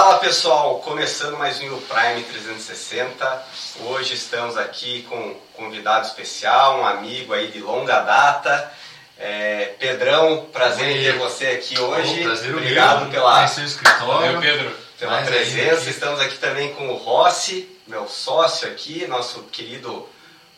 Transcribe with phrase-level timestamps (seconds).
[0.00, 3.44] Fala pessoal, começando mais um Prime 360.
[3.84, 8.72] Hoje estamos aqui com um convidado especial, um amigo aí de longa data.
[9.18, 12.20] É, Pedrão, prazer em ter você aqui hoje.
[12.20, 13.10] Oh, prazer Obrigado meu.
[13.10, 14.06] pela, seu escritório.
[14.06, 14.74] Valeu, Pedro.
[14.98, 15.80] pela Mais presença.
[15.80, 15.90] ainda.
[15.90, 20.08] Estamos aqui também com o Rossi, meu sócio aqui, nosso querido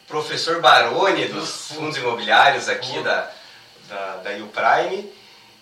[0.07, 3.29] professor Baroni dos fundos imobiliários aqui da,
[3.89, 5.13] da, da Prime.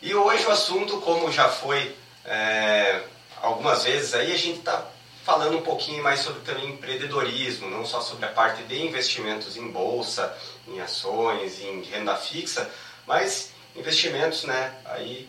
[0.02, 3.00] E hoje o assunto, como já foi é,
[3.42, 4.86] algumas vezes aí, a gente está
[5.24, 9.68] falando um pouquinho mais sobre também empreendedorismo, não só sobre a parte de investimentos em
[9.68, 12.70] bolsa, em ações, em renda fixa,
[13.06, 15.28] mas investimentos, né, aí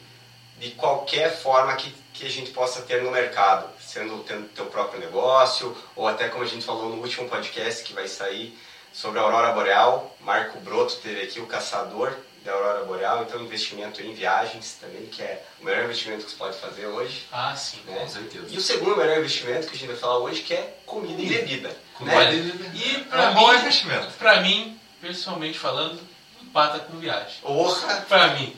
[0.59, 4.99] de qualquer forma que, que a gente possa ter no mercado, sendo tendo teu próprio
[4.99, 8.57] negócio, ou até como a gente falou no último podcast que vai sair
[8.93, 14.01] sobre a Aurora Boreal, Marco Broto teve aqui o caçador da Aurora Boreal, então investimento
[14.01, 17.27] em viagens também, que é o melhor investimento que você pode fazer hoje.
[17.31, 17.77] Ah, sim.
[17.85, 17.99] Né?
[17.99, 18.45] Com certeza.
[18.49, 21.25] E o segundo melhor investimento que a gente vai falar hoje, que é comida e
[21.29, 21.75] bebida.
[21.95, 22.33] Comida né?
[22.33, 22.71] e bebida.
[22.77, 24.07] E É pra um bom mim, investimento.
[24.17, 25.99] pra mim, pessoalmente falando,
[26.41, 27.35] empata com viagem.
[27.41, 28.55] Porra, Pra mim.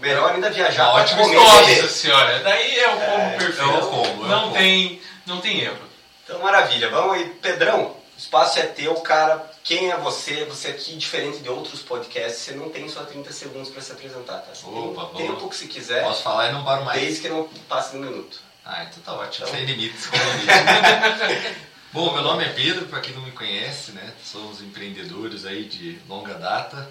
[0.00, 1.26] melhor ainda viajar Uma pra ótima.
[1.34, 3.60] Nossa senhora, daí é o combo perfeito.
[3.62, 4.54] é o combo, é não, combo.
[4.54, 5.78] tem, não tem erro.
[6.24, 6.90] Então, maravilha.
[6.90, 7.24] Vamos aí.
[7.40, 9.50] Pedrão, o espaço é teu, cara.
[9.64, 10.44] Quem é você?
[10.46, 14.38] Você aqui, diferente de outros podcasts, você não tem só 30 segundos para se apresentar,
[14.38, 14.54] tá?
[14.54, 17.00] Você Opa, tem tempo que você quiser, Posso falar e não paro mais.
[17.00, 18.40] desde que não passe um minuto.
[18.64, 19.46] Ah, então tá ótimo.
[19.46, 20.08] Então- Sem limites.
[21.92, 24.12] Bom, meu nome é Pedro, para quem não me conhece, né?
[24.24, 26.88] Somos empreendedores aí de longa data.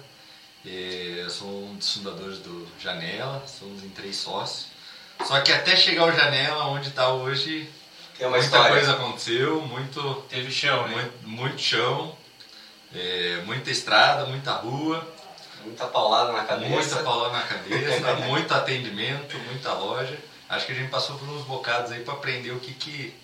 [0.66, 4.66] Eh, Eu sou um dos fundadores do Janela, somos em três sócios.
[5.24, 7.68] Só que até chegar ao Janela, onde está hoje,
[8.16, 8.70] Tem uma muita história.
[8.74, 10.94] coisa aconteceu, muito Teve chão, né?
[10.96, 12.16] muito, muito chão,
[12.94, 15.06] é, muita estrada, muita rua,
[15.64, 16.70] Muita paulada na cabeça.
[16.70, 20.16] muita paulada na cabeça, muito atendimento, muita loja.
[20.48, 23.14] Acho que a gente passou por uns bocados aí para aprender o que que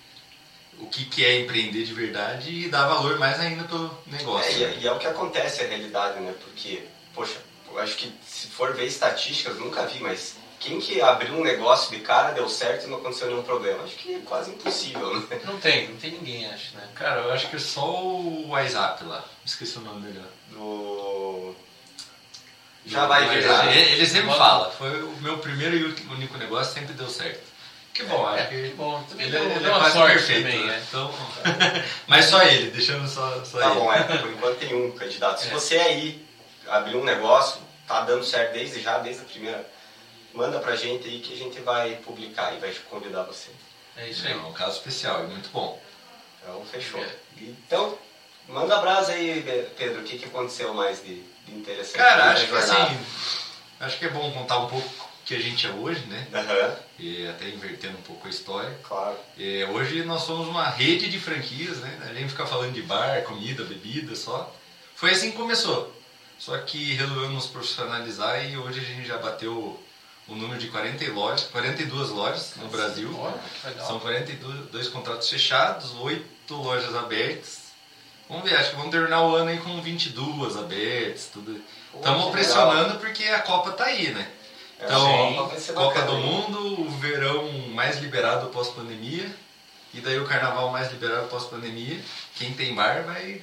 [0.78, 4.50] o que que é empreender de verdade e dar valor mais ainda pro negócio.
[4.50, 6.34] É, e, é- e é o que acontece, a realidade, né?
[6.40, 6.82] Porque,
[7.14, 7.38] poxa,
[7.70, 11.90] eu acho que se for ver estatísticas, nunca vi, mas quem que abriu um negócio
[11.94, 13.84] de cara, deu certo e não aconteceu nenhum problema?
[13.84, 15.40] Acho que é quase impossível, né?
[15.44, 16.88] Não tem, não tem ninguém, acho, né?
[16.94, 19.24] Cara, eu acho que é só o WhatsApp lá.
[19.44, 20.26] Esqueci o nome melhor.
[20.50, 21.54] Do...
[22.86, 23.70] Já vai virar.
[23.74, 24.38] Ele, ele sempre Bota.
[24.38, 27.40] fala, foi o meu primeiro e único negócio, sempre deu certo.
[27.92, 29.02] Que bom, É, acho que que bom.
[29.08, 30.42] Também ele, deu- ele deu é uma quase sorte perfeito.
[30.42, 30.72] também, né?
[30.72, 30.84] né?
[30.88, 31.14] Então,
[32.08, 33.74] mas só ele, deixando só, só Tá ele.
[33.80, 35.40] bom, é, por enquanto tem um candidato.
[35.40, 35.50] Se É.
[35.52, 36.26] você aí
[36.68, 39.70] abriu um negócio, tá dando certo desde já, desde a primeira,
[40.34, 43.50] manda pra gente aí que a gente vai publicar e vai convidar você.
[43.96, 44.32] É isso aí.
[44.32, 45.80] É um caso especial e muito bom.
[46.42, 47.00] Então, fechou.
[47.00, 47.08] É.
[47.38, 47.96] Então,
[48.48, 49.42] manda brasa aí,
[49.76, 51.96] Pedro, o que, que aconteceu mais de, de interessante?
[51.98, 52.98] Cara, acho que assim,
[53.80, 56.26] acho que é bom contar um pouco o que a gente é hoje, né?
[56.34, 58.76] Aham, E até invertendo um pouco a história.
[58.82, 59.16] claro.
[59.38, 61.98] É, hoje nós somos uma rede de franquias, né?
[62.10, 64.54] A gente fica falando de bar, comida, bebida só.
[64.96, 65.94] Foi assim que começou.
[66.38, 69.80] Só que resolvemos nos profissionalizar e hoje a gente já bateu
[70.28, 73.10] o número de 40 lojas, 42 lojas no Brasil.
[73.86, 77.64] São 42 dois contratos fechados, 8 lojas abertas.
[78.28, 81.60] Vamos ver, acho que vamos terminar o ano aí com 22 abertas, tudo.
[81.94, 84.26] Estamos pressionando porque a Copa tá aí, né?
[84.80, 86.16] É, Então, Copa do?
[86.16, 89.30] Mundo, o verão mais liberado pós-pandemia,
[89.92, 92.00] e daí o carnaval mais liberado pós-pandemia.
[92.36, 93.42] Quem tem bar vai,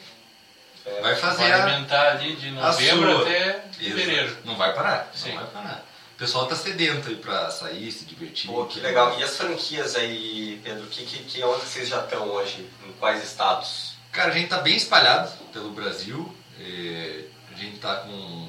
[0.86, 4.36] É, vai fazer Vai a, alimentar ali de novembro até fevereiro.
[4.44, 5.30] Não vai parar, Sim.
[5.30, 5.86] não vai parar.
[6.22, 8.48] O pessoal tá sedento aí pra sair, se divertir.
[8.48, 9.18] Pô, que legal.
[9.18, 12.70] E as franquias aí, Pedro, que, que, que onde vocês já estão hoje?
[12.88, 13.94] Em quais estados?
[14.12, 16.32] Cara, a gente tá bem espalhado pelo Brasil.
[16.60, 18.48] É, a gente tá com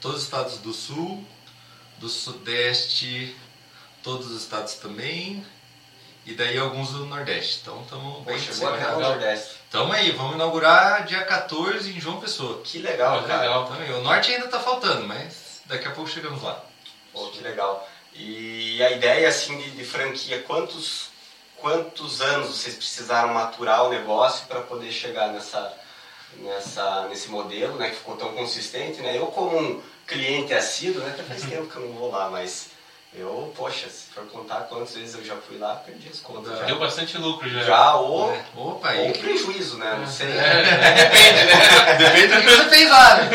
[0.00, 1.26] todos os estados do sul,
[1.98, 3.34] do sudeste,
[4.00, 5.44] todos os estados também,
[6.24, 7.58] e daí alguns do nordeste.
[7.62, 9.00] Então estamos bem chegou até o.
[9.00, 9.56] Nordeste.
[9.68, 12.62] Tamo aí, vamos inaugurar dia 14 em João Pessoa.
[12.62, 13.40] Que legal, cara.
[13.40, 13.64] legal.
[13.64, 16.64] Então, o norte ainda tá faltando, mas daqui a pouco chegamos lá.
[17.14, 17.88] Pô, que legal.
[18.12, 21.08] E a ideia, assim, de, de franquia, quantos,
[21.56, 25.72] quantos anos vocês precisaram maturar o negócio para poder chegar nessa,
[26.38, 29.16] nessa, nesse modelo, né, que ficou tão consistente, né?
[29.16, 32.68] Eu, como um cliente assíduo, né, até faz tempo que eu não vou lá, mas
[33.16, 36.58] eu, poxa, se for contar quantas vezes eu já fui lá, perdi as contas.
[36.58, 37.62] Já, Deu bastante lucro já.
[37.62, 38.44] já ou, É.
[38.56, 39.12] Opa, ou aí.
[39.12, 39.96] prejuízo, né?
[40.00, 40.26] Não sei.
[40.26, 41.94] É, depende, né?
[41.98, 43.28] Depende do que você fez lá, né?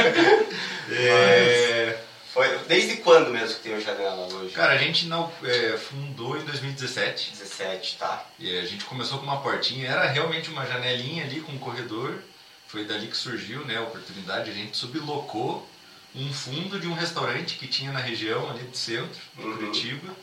[0.91, 1.97] É,
[2.39, 4.53] Foi, desde quando mesmo que tem o Janela hoje?
[4.53, 7.31] Cara, a gente não, é, fundou em 2017.
[7.31, 8.25] 17, tá.
[8.39, 12.17] E a gente começou com uma portinha, era realmente uma janelinha ali com um corredor.
[12.65, 14.49] Foi dali que surgiu né, a oportunidade.
[14.49, 15.67] A gente sublocou
[16.15, 19.57] um fundo de um restaurante que tinha na região ali do centro, de Uhum.
[19.57, 20.15] Curitiba.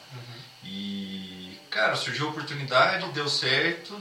[0.64, 4.00] E, cara, surgiu a oportunidade, deu certo.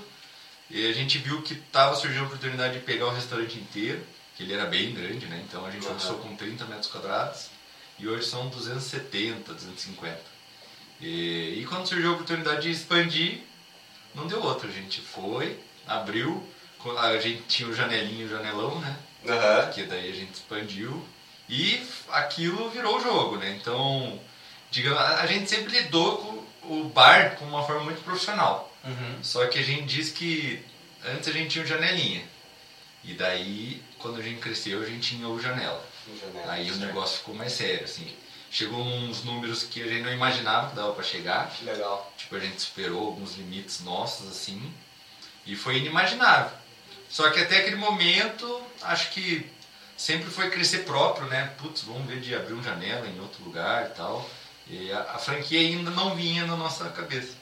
[0.69, 4.01] E a gente viu que tava surgindo a oportunidade de pegar o restaurante inteiro,
[4.37, 5.43] que ele era bem grande, né?
[5.47, 5.89] Então a gente Uhum.
[5.89, 7.53] começou com 30 metros quadrados
[7.97, 10.19] e hoje são 270, 250.
[11.01, 13.41] E, e quando surgiu a oportunidade de expandir,
[14.13, 14.67] não deu outra.
[14.67, 16.43] A gente foi, abriu,
[16.97, 18.97] a gente tinha o janelinho e o janelão, né?
[19.27, 19.71] Aham.
[19.71, 21.03] que daí a gente expandiu
[21.49, 23.57] e aquilo virou o jogo, né?
[23.59, 24.19] Então,
[24.69, 26.45] digamos, a a gente sempre lidou com
[26.75, 28.71] o bar com uma forma muito profissional.
[28.83, 29.23] Uhum.
[29.23, 30.63] Só que a gente diz que
[31.03, 32.23] antes a gente tinha o janelinha.
[33.03, 35.83] E daí, quando a gente cresceu, a gente tinha o janela.
[36.47, 36.85] Aí o certo.
[36.85, 38.13] negócio ficou mais sério, assim.
[38.49, 41.49] Chegou uns números que a gente não imaginava que dava pra chegar.
[41.49, 42.13] Que legal.
[42.17, 44.73] Tipo, a gente superou alguns limites nossos, assim,
[45.45, 46.57] e foi inimaginável.
[47.09, 49.49] Só que até aquele momento, acho que
[49.97, 51.53] sempre foi crescer próprio, né?
[51.57, 54.29] Putz, vamos ver de abrir uma janela em outro lugar e tal.
[54.67, 57.33] E a, a franquia ainda não vinha na nossa cabeça.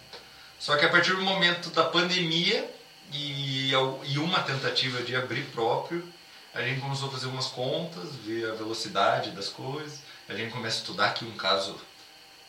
[0.59, 2.69] Só que a partir do momento da pandemia
[3.11, 6.07] e, e uma tentativa de abrir próprio,
[6.53, 9.99] a gente começou a fazer umas contas, ver a velocidade das coisas.
[10.29, 11.75] A gente começa a estudar aqui um caso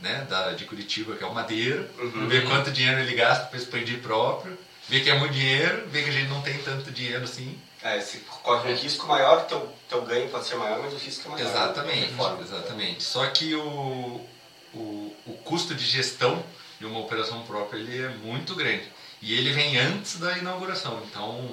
[0.00, 2.28] né, da, de Curitiba, que é o Madeira, Uhum.
[2.28, 4.58] ver quanto dinheiro ele gasta para expandir próprio,
[4.88, 7.58] ver que é muito dinheiro, ver que a gente não tem tanto dinheiro assim.
[7.82, 11.28] É, se corre um risco maior, teu, teu ganho pode ser maior, mas o risco
[11.28, 11.48] é maior.
[11.48, 13.02] Exatamente, exatamente.
[13.02, 14.26] Só que o,
[14.72, 16.42] o, o custo de gestão
[16.80, 18.90] de uma operação própria ele é muito grande.
[19.20, 21.50] E ele vem antes da inauguração, então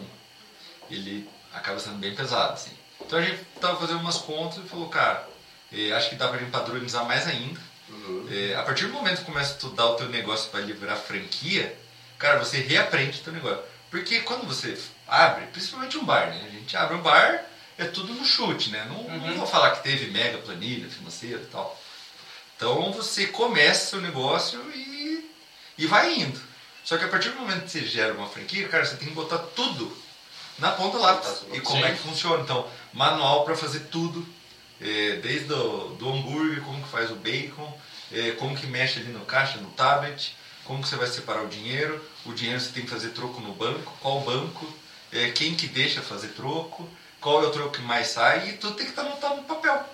[0.89, 2.53] ele acaba sendo bem pesado.
[2.53, 2.71] Assim.
[3.01, 5.27] Então a gente estava fazendo umas contas e falou, cara,
[5.71, 7.59] eh, acho que dá pra gente padronizar mais ainda.
[7.89, 8.27] Uhum.
[8.31, 11.77] É, a partir do momento que começa a estudar o teu negócio para livrar franquia,
[12.17, 13.63] cara, você reaprende o teu negócio.
[13.89, 14.77] Porque quando você
[15.07, 16.41] abre, principalmente um bar, né?
[16.47, 17.43] A gente abre um bar,
[17.77, 18.85] é tudo no chute, né?
[18.87, 19.37] Não, não Uhum.
[19.39, 21.77] vou falar que teve mega planilha financeira e tal.
[22.55, 25.29] Então você começa seu negócio e,
[25.77, 26.39] e vai indo.
[26.85, 29.13] Só que a partir do momento que você gera uma franquia, cara, você tem que
[29.13, 29.95] botar tudo
[30.61, 31.27] na ponta do lápis.
[31.27, 31.55] Botar tudo.
[31.57, 31.87] E como Sim.
[31.87, 32.43] é que funciona?
[32.43, 34.25] Então, manual para fazer tudo.
[34.79, 37.71] É, desde o do hambúrguer, como que faz o bacon,
[38.11, 41.47] é, como que mexe ali no caixa, no tablet, como que você vai separar o
[41.47, 44.67] dinheiro, o dinheiro você tem que fazer troco no banco, qual banco,
[45.11, 48.75] é, quem que deixa fazer troco, qual é o troco que mais sai, e tudo
[48.75, 49.85] tem que estar montado no papel.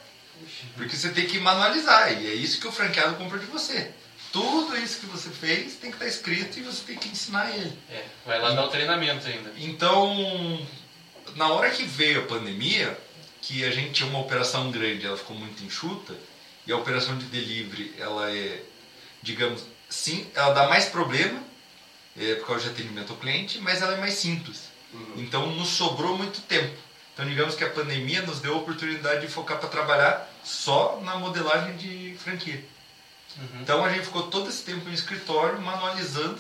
[0.75, 3.91] Porque você tem que manualizar, e é isso que o franqueado compra de você.
[4.31, 7.77] Tudo isso que você fez tem que estar escrito e você tem que ensinar ele.
[7.89, 9.51] É, vai lá dar o treinamento ainda.
[9.57, 10.68] Então,
[11.35, 12.97] na hora que veio a pandemia,
[13.41, 16.15] que a gente tinha uma operação grande, ela ficou muito enxuta,
[16.65, 18.62] e a operação de delivery, ela é,
[19.21, 21.41] digamos, sim, ela dá mais problema,
[22.19, 24.63] é, por causa de atendimento ao cliente, mas ela é mais simples.
[24.94, 25.13] Uhum.
[25.18, 26.75] Então, nos sobrou muito tempo.
[27.13, 31.18] Então, digamos que a pandemia nos deu a oportunidade de focar para trabalhar só na
[31.18, 32.63] modelagem de franquia.
[33.38, 33.62] Uhum.
[33.62, 36.39] Então a gente ficou todo esse tempo no escritório manualizando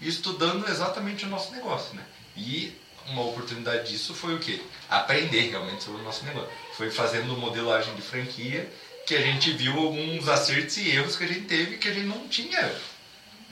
[0.00, 2.04] e estudando exatamente o nosso negócio, né?
[2.36, 2.76] E
[3.08, 4.60] uma oportunidade disso foi o quê?
[4.88, 6.50] Aprender realmente sobre o nosso negócio.
[6.76, 8.72] Foi fazendo modelagem de franquia
[9.06, 12.06] que a gente viu alguns acertos e erros que a gente teve que a gente
[12.06, 12.72] não tinha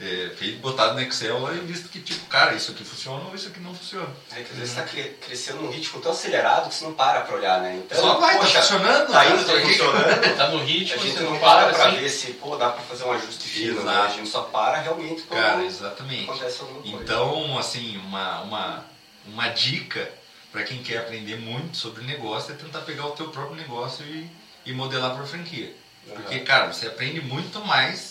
[0.01, 3.35] é, feito, botado no Excel lá e visto que tipo, cara, isso aqui funciona ou
[3.35, 4.09] isso aqui não funciona.
[4.33, 7.21] É que às vezes você está crescendo num ritmo tão acelerado que você não para
[7.21, 7.83] pra olhar, né?
[7.85, 9.31] Então, Só vai, tá poxa, funcionando, Tá né?
[9.35, 10.37] indo, tá funcionando.
[10.37, 11.99] Tá no A ritmo, gente você não não para para pra assim.
[12.01, 13.93] ver se, pô, dá pra fazer um ajuste fino, né?
[13.95, 16.25] A gente só para realmente quando Cara, exatamente.
[16.31, 16.97] acontece alguma coisa.
[16.97, 18.85] Então, assim, uma, uma,
[19.27, 20.11] uma dica
[20.51, 24.29] para quem quer aprender muito sobre negócio é tentar pegar o teu próprio negócio e,
[24.65, 25.73] e modelar para franquia.
[26.09, 28.10] Porque, cara, você aprende muito mais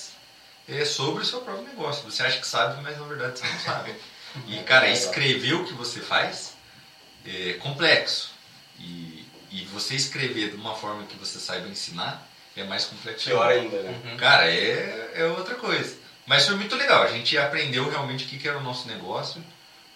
[0.69, 2.09] é, sobre o seu próprio negócio.
[2.09, 3.95] Você acha que sabe, mas na verdade você não sabe.
[4.47, 6.53] E, cara, escrever o que você faz
[7.25, 8.31] é complexo.
[8.79, 13.25] E, e você escrever de uma forma que você saiba ensinar é mais complexo.
[13.25, 13.81] Pior ainda.
[13.81, 14.01] né?
[14.03, 14.17] Uhum.
[14.17, 15.97] Cara, é, é outra coisa.
[16.25, 17.03] Mas foi muito legal.
[17.03, 19.43] A gente aprendeu realmente o que, que era o nosso negócio.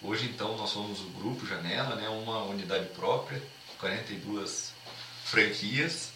[0.02, 2.08] Hoje, então, nós somos o Grupo Janela, né?
[2.08, 3.40] uma unidade própria,
[3.78, 4.72] 42
[5.24, 6.10] franquias.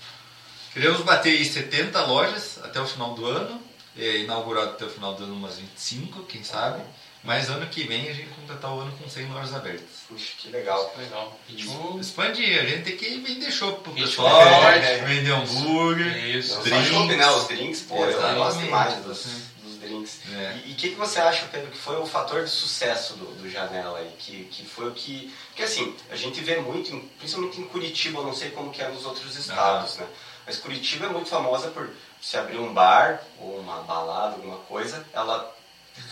[0.73, 3.63] Queremos bater aí 70 lojas até o final do ano.
[3.99, 6.83] É, inaugurado até o final do ano umas 25, quem sabe.
[7.25, 10.05] Mas ano que vem a gente completar o ano com 100 lojas abertas.
[10.09, 10.95] Puxa, que legal.
[10.97, 11.39] Legal.
[11.49, 11.99] Ritmo.
[12.01, 15.05] Expandir, a gente tem que vender chopp pro pessoal, forte.
[15.05, 16.37] vender hambúrguer.
[16.37, 16.55] Isso.
[16.55, 16.89] Não, Drinks.
[16.89, 17.31] só chopp, né?
[17.31, 19.27] Os drinks, pô, eu gosto demais dos,
[19.63, 20.21] dos drinks.
[20.33, 20.59] É.
[20.65, 23.51] E o que, que você acha, Pedro, que foi o fator de sucesso do, do
[23.51, 24.11] Janela aí?
[24.19, 25.33] Que, que foi o que...
[25.49, 28.89] Porque assim, a gente vê muito, principalmente em Curitiba, eu não sei como que é
[28.89, 30.07] nos outros estados, né?
[30.47, 31.91] Mas Curitiba é muito famosa por
[32.21, 35.55] se abrir um bar ou uma balada, alguma coisa, ela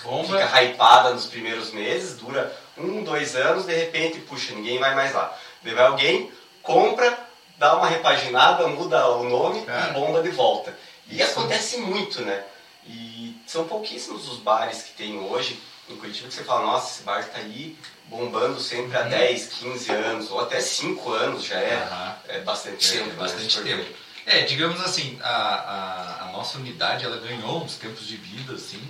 [0.03, 0.39] Bomba.
[0.39, 5.13] fica hypada nos primeiros meses, dura um, dois anos, de repente, puxa, ninguém vai mais
[5.15, 5.37] lá.
[5.63, 6.31] Daí vai alguém,
[6.63, 7.19] compra,
[7.59, 9.91] dá uma repaginada, muda o nome Cara.
[9.91, 10.77] e bomba de volta.
[11.09, 11.31] E Isso.
[11.39, 12.45] acontece muito, né?
[12.87, 17.03] E são pouquíssimos os bares que tem hoje em Curitiba que você fala, nossa, esse
[17.03, 21.75] bar tá aí bombando sempre há 10, 15 anos, ou até 5 anos já é,
[21.75, 22.17] Aham.
[22.29, 23.09] é bastante É, tempo.
[23.11, 23.95] né, bastante tempo.
[24.27, 28.83] É, digamos assim, a, a, a nossa unidade ela ganhou uns tempos de vida, assim,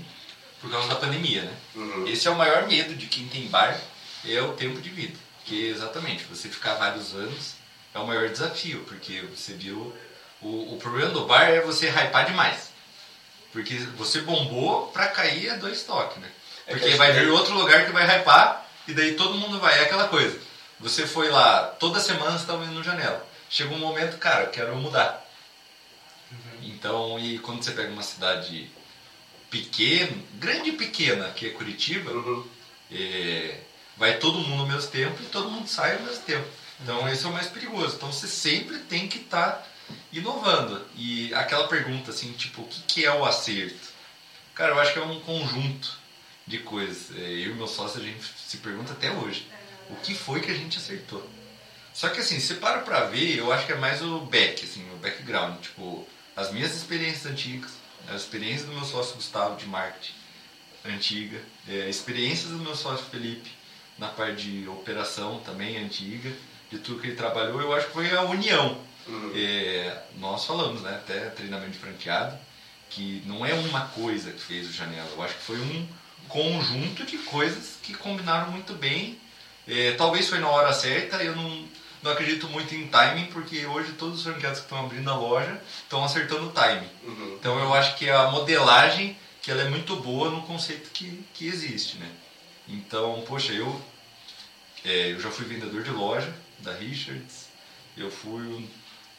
[0.61, 1.53] por causa da pandemia, né?
[1.75, 2.09] Uhum.
[2.09, 3.79] Esse é o maior medo de quem tem bar,
[4.25, 5.17] é o tempo de vida.
[5.39, 7.55] Porque, exatamente, você ficar vários anos
[7.95, 9.95] é o maior desafio, porque você viu...
[10.41, 12.71] O, o problema do bar é você hypar demais.
[13.53, 16.31] Porque você bombou pra cair é dois toques, né?
[16.67, 19.59] É que Porque acho vai vir outro lugar que vai hypar e daí todo mundo
[19.59, 19.79] vai.
[19.79, 20.39] É aquela coisa.
[20.79, 23.27] Você foi lá, toda semana você estava indo no janela.
[23.49, 25.26] Chega um momento, cara, eu quero mudar.
[26.79, 28.69] Então, e quando você pega uma cidade
[29.51, 32.45] pequena, grande e pequena, que é Curitiba, Uhum.
[32.93, 33.61] é,
[33.97, 36.47] vai todo mundo ao mesmo tempo e todo mundo sai ao mesmo tempo.
[36.83, 37.97] Então esse é o mais perigoso.
[37.97, 39.67] Então você sempre tem que estar
[40.13, 40.85] inovando.
[40.95, 43.89] E aquela pergunta assim, tipo, o que, que é o acerto?
[44.55, 45.99] Cara, eu acho que é um conjunto
[46.47, 47.17] de coisas.
[47.17, 49.47] É, Eu e meu sócio a gente se pergunta até hoje.
[49.89, 51.27] O que foi que a gente acertou?
[51.95, 54.87] Só que assim, você para pra ver, eu acho que é mais o back, assim,
[54.93, 55.59] o background.
[55.63, 56.07] Tipo,
[56.37, 57.73] as minhas experiências antigas,
[58.09, 60.13] as experiências do meu sócio Gustavo de marketing
[60.85, 63.51] antiga, é, experiências do meu sócio Felipe
[63.99, 66.31] na parte de operação também antiga,
[66.71, 68.79] de tudo que ele trabalhou, eu acho que foi a união.
[69.07, 69.33] Uhum.
[69.35, 72.37] É, nós falamos, né, até treinamento de franqueado,
[72.91, 75.89] que não é uma coisa que fez o Janela, eu acho que foi um
[76.29, 79.19] conjunto de coisas que combinaram muito bem.
[79.67, 81.67] É, talvez foi na hora certa, eu não,
[82.07, 85.61] não acredito muito em timing, porque hoje todos os franqueados que estão abrindo a loja
[85.83, 86.89] estão acertando o timing.
[87.05, 87.37] Uhum.
[87.39, 91.47] Então eu acho que a modelagem que ela é muito boa no conceito que, que
[91.47, 92.09] existe, né?
[92.69, 93.81] Então, poxa, eu,
[94.85, 97.47] é, eu já fui vendedor de loja da Richards,
[97.97, 98.67] eu fui um-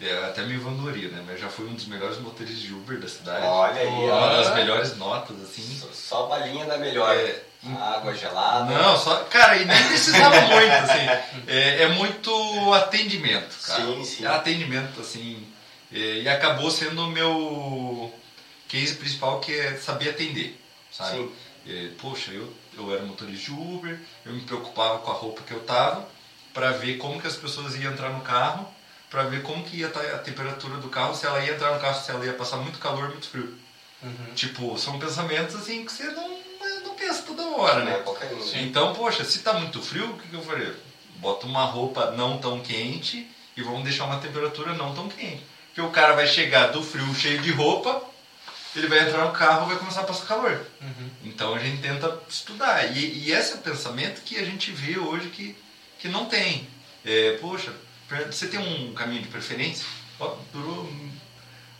[0.02, 1.24] é, até me vangloria, né?
[1.26, 3.46] Mas já fui um dos melhores motoristas de Uber da cidade.
[3.46, 4.30] Olha aí, Uma ó.
[4.42, 5.64] das melhores notas, assim.
[5.80, 7.16] Só- Só balinha da melhor.
[7.16, 8.66] É, Água gelada.
[8.72, 9.24] Não, só.
[9.26, 11.44] Cara, e nem precisava muito, assim.
[11.48, 13.82] É, é muito atendimento, cara.
[13.82, 14.26] Sim, sim.
[14.26, 15.46] É atendimento, assim.
[15.92, 18.14] é, e acabou sendo o meu
[18.68, 20.60] case principal, que é saber atender,
[20.92, 21.18] sabe?
[21.18, 21.32] Sim.
[21.68, 25.52] É, poxa, eu, eu era motorista de Uber, eu me preocupava com a roupa que
[25.52, 26.08] eu tava,
[26.54, 28.68] para ver como que as pessoas iam entrar no carro,
[29.10, 31.80] para ver como que ia estar a temperatura do carro, se ela ia entrar no
[31.80, 33.58] carro, se ela ia passar muito calor, muito frio.
[34.02, 34.34] Uhum.
[34.36, 36.37] Tipo, são pensamentos assim que você não,
[36.82, 38.04] não pensa toda hora, é né?
[38.42, 38.64] Sim.
[38.64, 40.76] Então, poxa, se tá muito frio, o que, que eu faria?
[41.18, 45.44] Bota uma roupa não tão quente e vamos deixar uma temperatura não tão quente.
[45.68, 48.04] Porque o cara vai chegar do frio cheio de roupa,
[48.76, 50.66] ele vai entrar no carro e vai começar a passar calor.
[50.82, 51.10] Uhum.
[51.24, 52.96] Então a gente tenta estudar.
[52.96, 55.56] E, e esse é o pensamento que a gente vê hoje que,
[56.00, 56.68] que não tem.
[57.04, 57.74] É, poxa,
[58.30, 59.86] você tem um caminho de preferência?
[60.20, 60.92] Ó, durou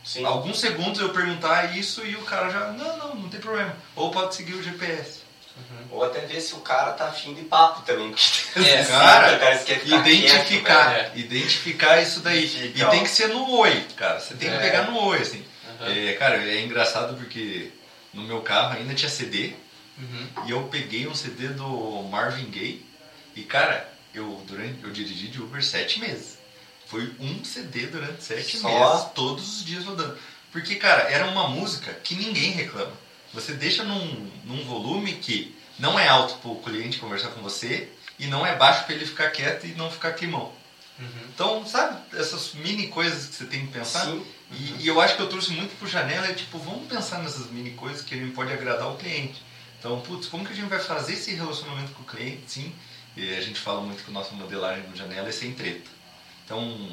[0.08, 0.24] Sim.
[0.24, 3.76] alguns segundos eu perguntar isso e o cara já, não, não, não tem problema.
[3.94, 5.18] Ou pode seguir o GPS.
[5.90, 8.10] Ou até ver se o cara tá afim de papo também.
[8.10, 11.12] porque É, cara, o cara quer ficar identificar, é.
[11.16, 12.44] identificar isso daí.
[12.74, 14.18] E tem que ser no oi, cara.
[14.20, 14.60] Você tem que É.
[14.60, 15.44] pegar no oi, assim.
[15.80, 16.08] Uhum.
[16.08, 17.70] É, cara, é engraçado porque
[18.14, 19.52] no meu carro ainda tinha CD
[19.98, 20.26] Uhum.
[20.46, 21.66] e eu peguei um CD do
[22.10, 22.86] Marvin Gaye
[23.36, 26.37] e, cara, eu, durante, eu dirigi de Uber sete meses.
[26.88, 28.68] Foi um CD durante sete Só?
[28.68, 30.16] meses, todos os dias rodando.
[30.50, 32.92] Porque, cara, era uma música que ninguém reclama.
[33.34, 37.88] Você deixa num, num volume que não é alto para o cliente conversar com você
[38.18, 40.50] e não é baixo para ele ficar quieto e não ficar climão.
[40.98, 41.28] Uhum.
[41.32, 44.06] Então, sabe, essas mini coisas que você tem que pensar?
[44.06, 44.24] Sim.
[44.50, 47.50] E, e eu acho que eu trouxe muito pro Janela, é tipo, vamos pensar nessas
[47.50, 49.42] mini coisas que gente pode agradar o cliente.
[49.78, 52.42] Então, putz, como que a gente vai fazer esse relacionamento com o cliente?
[52.46, 52.72] Sim,
[53.14, 55.97] e a gente fala muito que a nossa modelagem no Janela é sem treta.
[56.48, 56.88] Então,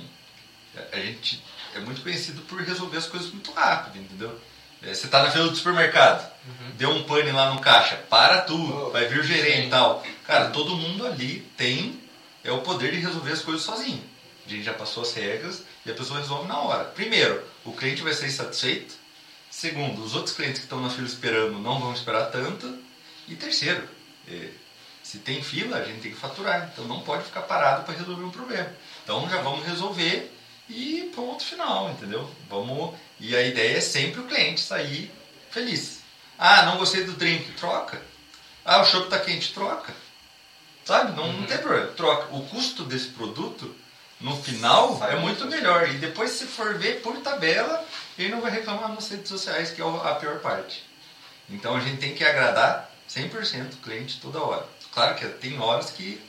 [0.91, 1.41] a- gente
[1.74, 4.38] é muito conhecido por resolver as coisas muito rápido, entendeu?
[4.83, 6.29] É, Você tá na fila do supermercado,
[6.77, 9.67] deu um pane lá no caixa, para tudo, Oh, vai vir o gerente sim.
[9.67, 10.03] e tal.
[10.27, 12.00] Cara, todo mundo ali tem
[12.43, 14.03] é o poder de resolver as coisas sozinho.
[14.45, 16.83] A gente já passou as regras e a pessoa resolve na hora.
[16.83, 18.93] Primeiro, o cliente vai ser satisfeito.
[19.50, 22.77] Segundo, os outros clientes que estão na fila esperando não vão esperar tanto.
[23.27, 23.88] E terceiro,
[24.27, 24.50] é,
[25.01, 26.69] se tem fila, a gente tem que faturar.
[26.71, 28.69] Então não pode ficar parado para resolver um problema.
[29.05, 30.29] Então já vamos resolver
[30.67, 32.29] e ponto final, entendeu?
[32.50, 32.93] Vamos.
[33.19, 35.09] E a ideia é sempre o cliente sair
[35.50, 36.01] feliz.
[36.38, 38.01] Ah, não gostei do drink, troca.
[38.65, 39.93] Ah, o chopp tá quente, troca.
[40.83, 41.15] Sabe?
[41.15, 42.35] Não, não tem problema, troca.
[42.35, 43.74] O custo desse produto,
[44.19, 45.88] no final, é muito muito melhor.
[45.89, 47.85] E depois, se for ver por tabela,
[48.17, 50.83] ele não vai reclamar nas redes sociais, que é a pior parte.
[51.50, 54.65] Então a gente tem que agradar 100% o cliente toda hora.
[54.91, 56.21] Claro que tem horas que,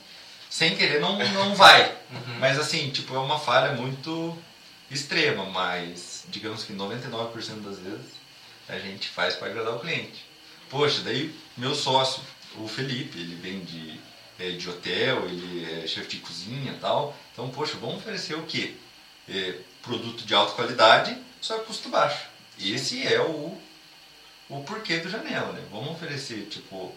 [0.57, 1.85] sem querer, não, não vai.
[2.11, 2.39] Uhum.
[2.41, 4.35] Mas assim, tipo, é uma falha muito
[4.91, 8.07] extrema, mas digamos que 99% das vezes
[8.67, 10.25] a gente faz para agradar o cliente.
[10.71, 12.23] Poxa, daí meu sócio,
[12.57, 14.01] o Felipe, ele vem de,
[14.39, 17.15] é, de hotel, ele é chefe de cozinha e tal.
[17.35, 18.77] Então, poxa, vamos oferecer o quê?
[19.29, 22.29] É, produto de alta qualidade, só custo baixo.
[22.59, 23.61] Esse é o,
[24.49, 25.63] o porquê do Janela, né?
[25.71, 26.95] Vamos oferecer, tipo,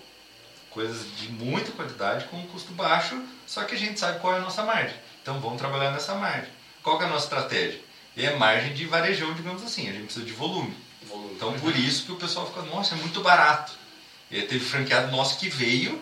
[0.71, 4.37] coisas de muita qualidade com um custo baixo, só que a gente sabe qual é
[4.37, 4.95] a nossa margem.
[5.21, 6.49] Então vamos trabalhar nessa margem.
[6.83, 7.81] Qual é a nossa estratégia?
[8.15, 9.89] É margem de varejão, digamos assim.
[9.89, 10.75] A gente precisa de volume.
[11.07, 11.33] Volume.
[11.35, 13.73] Então por isso que o pessoal fica, nossa, é muito barato.
[14.29, 16.01] E teve franqueado nosso que veio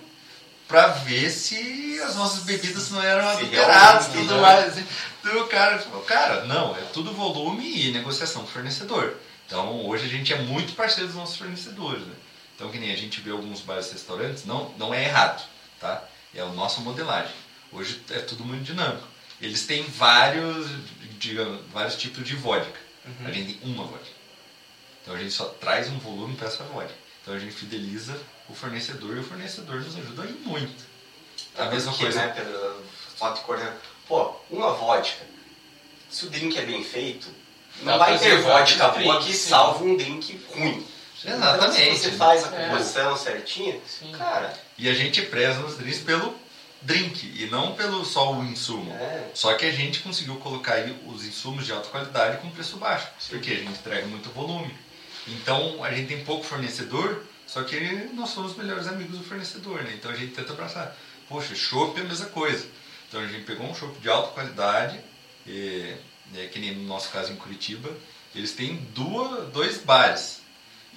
[0.67, 4.67] para ver se as nossas bebidas não eram adulteradas e tudo mais.
[4.67, 4.85] Assim.
[5.21, 9.15] Então o cara falou, cara, não, é tudo volume e negociação com fornecedor.
[9.45, 12.01] Então hoje a gente é muito parceiro dos nossos fornecedores.
[12.01, 12.13] Né?
[12.57, 15.47] Então que nem a gente vê alguns bares e restaurantes, não, não é errado,
[15.79, 16.03] tá?
[16.33, 17.31] É a nossa modelagem.
[17.71, 19.07] Hoje é tudo muito dinâmico.
[19.39, 20.67] Eles têm vários,
[21.19, 22.79] digamos, vários tipos de vodka.
[23.23, 24.17] A gente tem uma vodka.
[25.03, 26.95] Então a gente só traz um volume para essa vodka.
[27.21, 30.83] Então a gente fideliza o fornecedor e o fornecedor nos ajuda aí muito.
[31.55, 32.25] A É mesma porque, coisa.
[32.25, 32.83] né, Pedro?
[33.15, 33.79] Só te cortando.
[34.07, 35.23] Pô, uma vodka.
[36.09, 37.27] Se o drink é bem feito,
[37.83, 39.49] não Dá vai ter vodka boa que sim.
[39.49, 40.83] salve um drink ruim.
[41.27, 41.81] Exatamente.
[41.81, 42.69] Então, se você faz a É.
[42.69, 44.11] composição certinha, Sim.
[44.13, 46.35] cara, E a gente preza nos drinks pelo
[46.81, 48.91] drink e não pelo só o insumo.
[48.93, 49.29] é.
[49.33, 53.07] Só que a gente conseguiu colocar aí os insumos de alta qualidade com preço baixo,
[53.29, 54.73] porque a gente entrega muito volume.
[55.27, 57.77] Então a gente tem pouco fornecedor, só que
[58.13, 59.93] nós somos os melhores amigos do fornecedor, né?
[59.97, 60.95] Então a gente tenta abraçar.
[61.27, 62.65] Poxa, chopp é a mesma coisa.
[63.09, 64.99] Então a gente pegou um chopp de alta qualidade,
[65.45, 65.93] e,
[66.35, 67.89] é, que nem no nosso caso em Curitiba,
[68.35, 70.41] eles têm duas, dois bares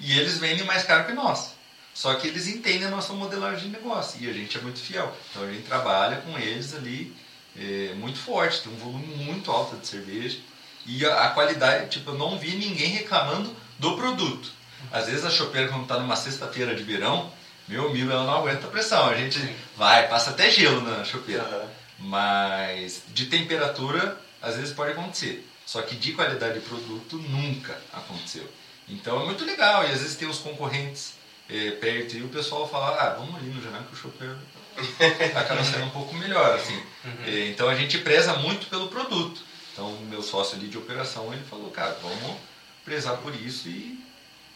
[0.00, 1.54] e eles vendem mais caro que nós.
[1.94, 5.14] Só que eles entendem a nossa modelagem de negócio e a gente é muito fiel.
[5.30, 7.14] Então a gente trabalha com eles ali
[7.56, 10.38] é, muito forte, tem um volume muito alto de cerveja
[10.86, 14.50] e a, a qualidade, tipo, eu não vi ninguém reclamando do produto.
[14.90, 17.30] Às vezes a chopeira quando está numa sexta-feira de verão,
[17.68, 19.06] meu amigo, ela não aguenta a pressão.
[19.06, 19.38] A gente
[19.76, 21.42] vai, passa até gelo na chopeira.
[21.42, 21.68] Aham.
[22.00, 25.46] Mas de temperatura, às vezes pode acontecer.
[25.66, 28.48] Só que de qualidade de produto, nunca aconteceu.
[28.90, 29.84] Então é muito legal.
[29.84, 31.14] E às vezes tem os concorrentes
[31.48, 34.38] eh, perto e o pessoal fala, ah, vamos ali no janela que o chopeiro
[35.34, 36.54] acaba sendo um pouco melhor.
[36.54, 36.80] Assim.
[37.26, 39.42] Eh, então a gente preza muito pelo produto.
[39.72, 42.36] Então o meu sócio ali de operação, ele falou, cara, vamos
[42.84, 44.02] prezar por isso e,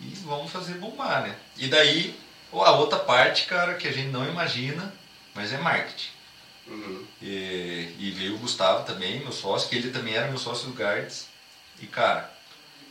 [0.00, 1.36] e vamos fazer bombar, né?
[1.56, 2.18] E daí,
[2.52, 4.92] a outra parte, cara, que a gente não imagina,
[5.34, 6.10] mas é marketing.
[6.66, 7.04] Uhum.
[7.20, 10.74] E, e veio o Gustavo também, meu sócio, que ele também era meu sócio do
[10.74, 11.28] Gardes.
[11.80, 12.33] E, cara,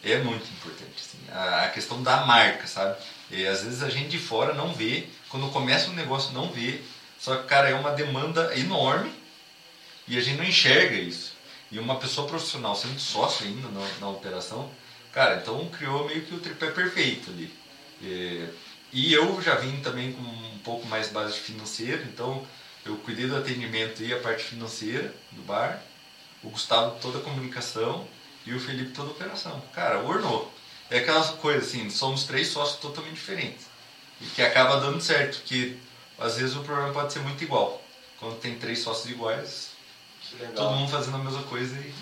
[0.04, 2.98] é muito importante, assim, a, questão da marca, sabe?
[3.32, 6.82] E, às vezes a gente de fora não vê, quando começa um negócio não vê,
[7.20, 9.14] só que, cara, é uma demanda enorme
[10.08, 11.34] e a gente não enxerga isso.
[11.72, 14.70] E uma pessoa profissional sendo sócio ainda na, na operação,
[15.14, 17.52] cara, então criou meio que o tripé perfeito ali.
[18.02, 18.48] E,
[18.92, 22.46] e eu já vim também com um pouco mais base financeira, então
[22.86, 25.82] eu cuidei do atendimento e a parte financeira do bar,
[26.44, 28.06] o Gustavo toda a comunicação
[28.46, 29.62] e o Felipe toda a operação.
[29.74, 30.52] Cara, ornou.
[30.90, 33.66] É aquela coisa assim, somos três sócios totalmente diferentes.
[34.22, 35.80] E que acaba dando certo, que
[36.20, 37.82] às vezes o problema pode ser muito igual.
[38.20, 39.70] Quando tem três sócios iguais,
[40.56, 41.94] todo mundo fazendo a mesma coisa e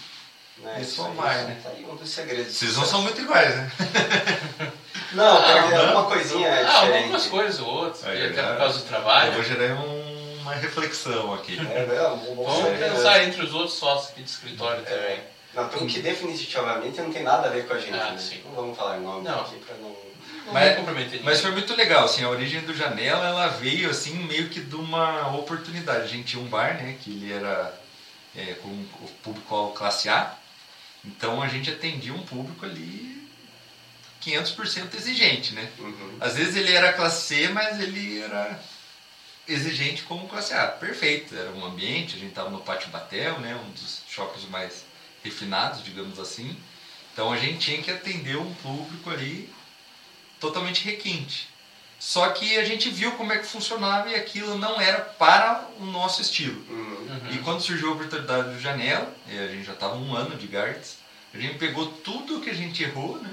[0.61, 1.59] Né, Isso aí, vai, né?
[1.63, 2.53] Tá aí um dos segredos.
[2.55, 3.71] vocês não são muito iguais, né?
[5.13, 5.91] Não, Ah, tem não.
[5.91, 6.97] uma coisinha Ah, diferente.
[7.03, 9.33] algumas coisas ou outras, Aí, e até cara, por causa do Eu trabalho.
[9.33, 11.57] vou gerar um- uma reflexão aqui.
[11.59, 15.19] É, não, vamos Vamos pensar entre os outros sócios aqui do escritório também.
[15.53, 17.93] É, não, um que definitivamente não tem nada a ver com a gente.
[17.93, 18.17] Ah, né?
[18.17, 18.41] sim.
[18.45, 19.41] Não vamos falar nome Não.
[19.41, 19.95] aqui pra não.
[20.51, 21.21] Mas- ninguém.
[21.23, 24.75] Mas foi muito legal, assim, a origem do Janela, ela veio assim meio que de
[24.75, 26.03] uma oportunidade.
[26.03, 27.73] A gente tinha um bar, né, que ele era
[28.35, 30.35] é, com o público classe A,
[31.05, 33.27] então a gente atendia um público ali
[34.21, 35.69] 500% exigente, né?
[35.79, 36.17] Uhum.
[36.19, 38.59] Às vezes ele era classe C, mas ele era
[39.47, 40.67] exigente como classe A.
[40.67, 44.85] Perfeito, era um ambiente, a gente estava no Pátio Batel, né, um dos shoppings mais
[45.23, 46.55] refinados, digamos assim.
[47.13, 49.49] Então a gente tinha que atender um público ali
[50.39, 51.49] totalmente requinte.
[51.99, 55.85] Só que a gente viu como é que funcionava e aquilo não era para o
[55.85, 56.59] nosso estilo.
[56.67, 57.19] Uhum.
[57.31, 60.47] E quando surgiu a oportunidade do Janela, e a gente já estava um ano de
[60.47, 60.97] Gartz,
[61.31, 63.31] a gente pegou tudo que a gente errou, né?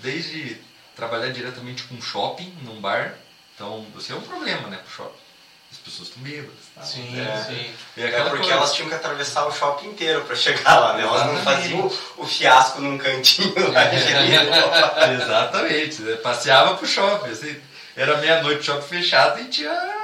[0.00, 0.60] Desde
[0.96, 3.14] trabalhar diretamente com shopping, num bar.
[3.54, 5.29] Então, você é um problema, né, pro shopping.
[5.72, 6.54] As pessoas estão bêbadas.
[6.74, 6.82] Tá?
[6.82, 7.44] Sim, É.
[7.44, 7.74] sim.
[7.96, 8.56] É É aquela porque coisa.
[8.58, 11.02] elas tinham que atravessar o shopping inteiro pra chegar lá, né?
[11.02, 11.62] Elas não Exatamente.
[11.62, 11.80] faziam
[12.16, 15.12] o, o fiasco num cantinho lá Jericó.
[15.12, 16.02] Exatamente.
[16.02, 16.16] né?
[16.16, 17.30] Passeava pro shopping.
[17.30, 17.60] Assim,
[17.96, 20.00] era meia-noite, shopping fechado e tinha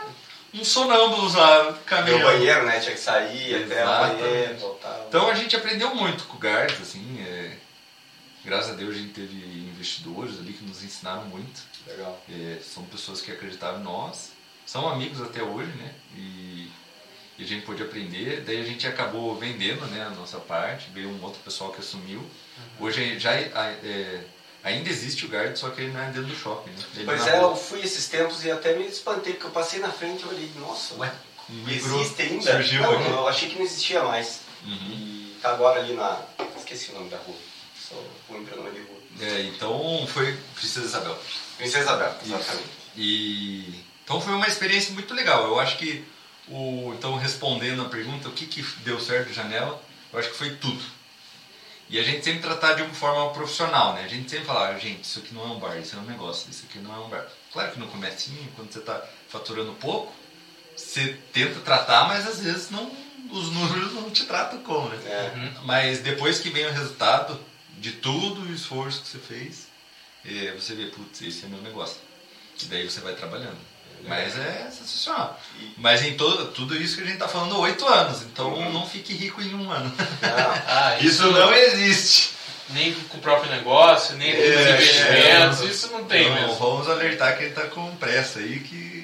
[0.55, 2.23] um sonâmbulos lá no Meu caminho.
[2.23, 2.79] banheiro, né?
[2.81, 4.23] Tinha que sair até o Exatamente.
[4.23, 5.05] banheiro, voltar.
[5.09, 7.53] Então a gente aprendeu muito com o Guards, assim, é,
[8.45, 11.61] graças a Deus a gente teve investidores ali que nos ensinaram muito.
[11.87, 12.19] Legal.
[12.31, 14.31] É, são pessoas que acreditavam em nós,
[14.67, 15.95] são amigos até hoje, né?
[16.17, 16.71] E,
[17.39, 18.43] e, a gente pôde aprender.
[18.45, 22.19] Daí a gente acabou vendendo né, a nossa parte, veio um outro pessoal que assumiu.
[22.19, 22.87] Uhum.
[22.87, 24.25] Hoje já é,
[24.65, 26.71] ainda existe o Guard, só que ele não é dentro do shopping.
[26.71, 26.85] Né?
[26.97, 27.51] Ele pois é, rua.
[27.51, 30.51] eu fui esses tempos e até me espantei, porque eu passei na frente e olhei,
[30.57, 31.13] nossa, Ué,
[31.69, 32.53] existe ainda?
[32.53, 33.11] Surgiu não, aqui.
[33.11, 34.41] eu achei que não existia mais.
[34.65, 34.73] Uhum.
[34.73, 36.21] E tá agora ali na.
[36.57, 37.37] Esqueci o nome da rua.
[37.79, 37.95] Só
[38.29, 38.97] vou lembrar o nome de rua.
[39.21, 41.17] É, então foi Princesa Isabel.
[41.57, 42.69] Princesa Isabel, exatamente.
[42.97, 45.49] E então foi uma experiência muito legal.
[45.49, 46.05] Eu acho que
[46.49, 49.83] o então respondendo a pergunta, o que que deu certo janela?
[50.13, 50.81] Eu acho que foi tudo.
[51.91, 54.05] E a gente sempre tratar de uma forma profissional, né?
[54.05, 56.05] A gente sempre falar, ah, gente, isso aqui não é um bar, isso é um
[56.05, 57.27] negócio, isso aqui não é um bar.
[57.53, 60.13] Claro que no comecinho, quando você está faturando pouco,
[60.77, 62.91] você tenta tratar, mas às vezes não,
[63.31, 64.97] os números não te tratam como, né?
[65.05, 65.61] É.
[65.65, 67.41] Mas depois que vem o resultado
[67.79, 69.67] de tudo o esforço que você fez,
[70.25, 71.99] é, você vê, putz, esse é meu negócio.
[72.63, 73.59] E daí você vai trabalhando.
[74.07, 75.41] Mas é sensacional.
[75.77, 78.23] Mas em todo, tudo isso que a gente está falando, oito anos.
[78.23, 78.73] Então uhum.
[78.73, 79.93] não fique rico em um ano.
[80.69, 82.35] Ah, isso, isso, não existe.
[82.71, 86.35] Nem com o próprio negócio, nem com é, os investimentos, é, isso não tem não,
[86.35, 86.55] mesmo.
[86.55, 88.97] Vamos alertar que ele está com pressa aí, que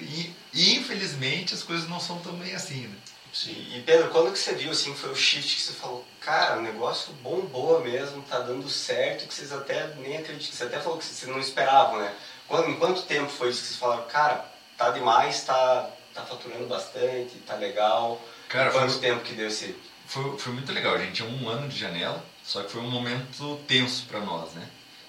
[0.55, 2.97] infelizmente as coisas não são tão bem assim, né?
[3.33, 3.67] Sim.
[3.75, 6.63] E Pedro, quando que você viu assim, foi o shift que você falou, cara, o
[6.63, 11.05] negócio bombou mesmo, tá dando certo, que vocês até nem acreditam, você até falou que
[11.05, 12.13] vocês não esperavam, né?
[12.47, 14.52] Quando, em quanto tempo foi isso que vocês falaram, cara,
[14.83, 18.21] tá demais, tá, tá faturando bastante, tá legal.
[18.49, 19.77] Cara, Quanto foi, tempo que deu esse...
[20.07, 22.91] Foi, foi muito legal, a gente tinha um ano de janela, só que foi um
[22.91, 24.69] momento tenso para nós, né?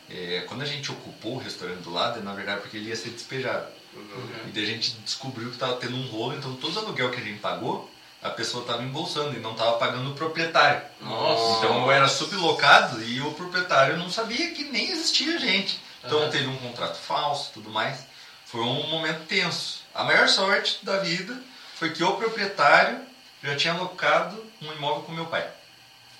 [0.09, 3.09] É, quando a gente ocupou o restaurante do lado, na verdade porque ele ia ser
[3.09, 3.65] despejado.
[3.95, 4.29] Uhum.
[4.47, 7.19] E daí a gente descobriu que estava tendo um rolo, então todo o aluguel que
[7.19, 7.89] a gente pagou,
[8.21, 10.81] a pessoa estava embolsando e não estava pagando o proprietário.
[11.01, 11.57] Nossa.
[11.57, 15.79] Então eu era sublocado e o proprietário não sabia que nem existia gente.
[16.03, 16.29] Então uhum.
[16.29, 18.12] teve um contrato falso tudo mais.
[18.53, 19.81] Foi um momento tenso.
[19.95, 21.35] A maior sorte da vida
[21.73, 22.99] foi que o proprietário
[23.43, 25.49] já tinha alocado um imóvel com meu pai.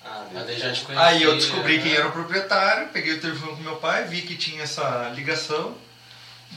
[0.04, 1.82] Ah, já te Aí eu descobri né?
[1.84, 5.78] quem era o proprietário, peguei o telefone com meu pai, vi que tinha essa ligação.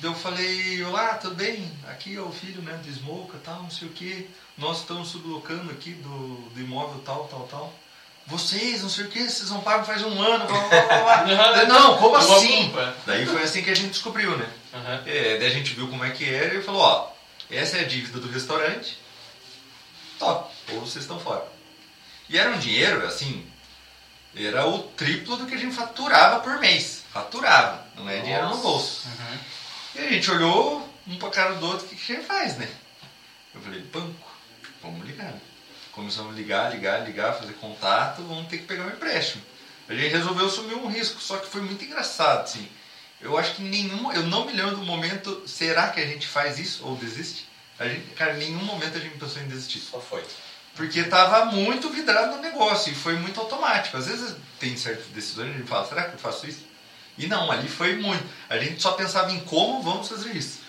[0.01, 1.71] Daí eu falei, olá, tudo bem?
[1.91, 4.27] Aqui é o filho né, do Smoka, tal, não sei o que.
[4.57, 7.73] Nós estamos sublocando aqui do, do imóvel tal, tal, tal
[8.27, 11.65] vocês, não sei o que, vocês não pagam faz um ano, blá, blá, blá.
[11.65, 12.73] não, como assim?
[13.05, 14.49] Daí foi assim que a gente descobriu, né?
[14.73, 15.01] Uhum.
[15.05, 17.11] É, daí a gente viu como é que era e falou, ó,
[17.49, 18.99] essa é a dívida do restaurante,
[20.19, 21.47] top, ou vocês estão fora.
[22.29, 23.49] E era um dinheiro, assim,
[24.35, 27.03] era o triplo do que a gente faturava por mês.
[27.13, 28.23] Faturava, não é Nossa.
[28.23, 29.07] dinheiro no bolso.
[29.07, 29.37] Uhum.
[29.95, 32.57] E a gente olhou um pra cara do outro, o que, que a gente faz,
[32.57, 32.69] né?
[33.55, 34.29] Eu falei, banco,
[34.81, 35.33] vamos ligar.
[35.97, 39.41] Começamos a ligar, ligar, ligar, fazer contato, vamos ter que pegar um empréstimo.
[39.89, 42.69] A gente resolveu assumir um risco, só que foi muito engraçado, assim.
[43.19, 46.60] Eu acho que nenhum, eu não me lembro do momento, será que a gente faz
[46.60, 47.49] isso ou desiste?
[47.79, 49.79] A gente, cara, em nenhum momento a gente pensou em desistir.
[49.79, 50.23] Só foi.
[50.75, 53.97] Porque estava muito vidrado no negócio e foi muito automático.
[53.97, 56.63] Às vezes tem certas decisões a gente fala, será que eu faço isso?
[57.17, 58.23] E não, ali foi muito.
[58.47, 60.66] A gente só pensava em como vamos fazer isso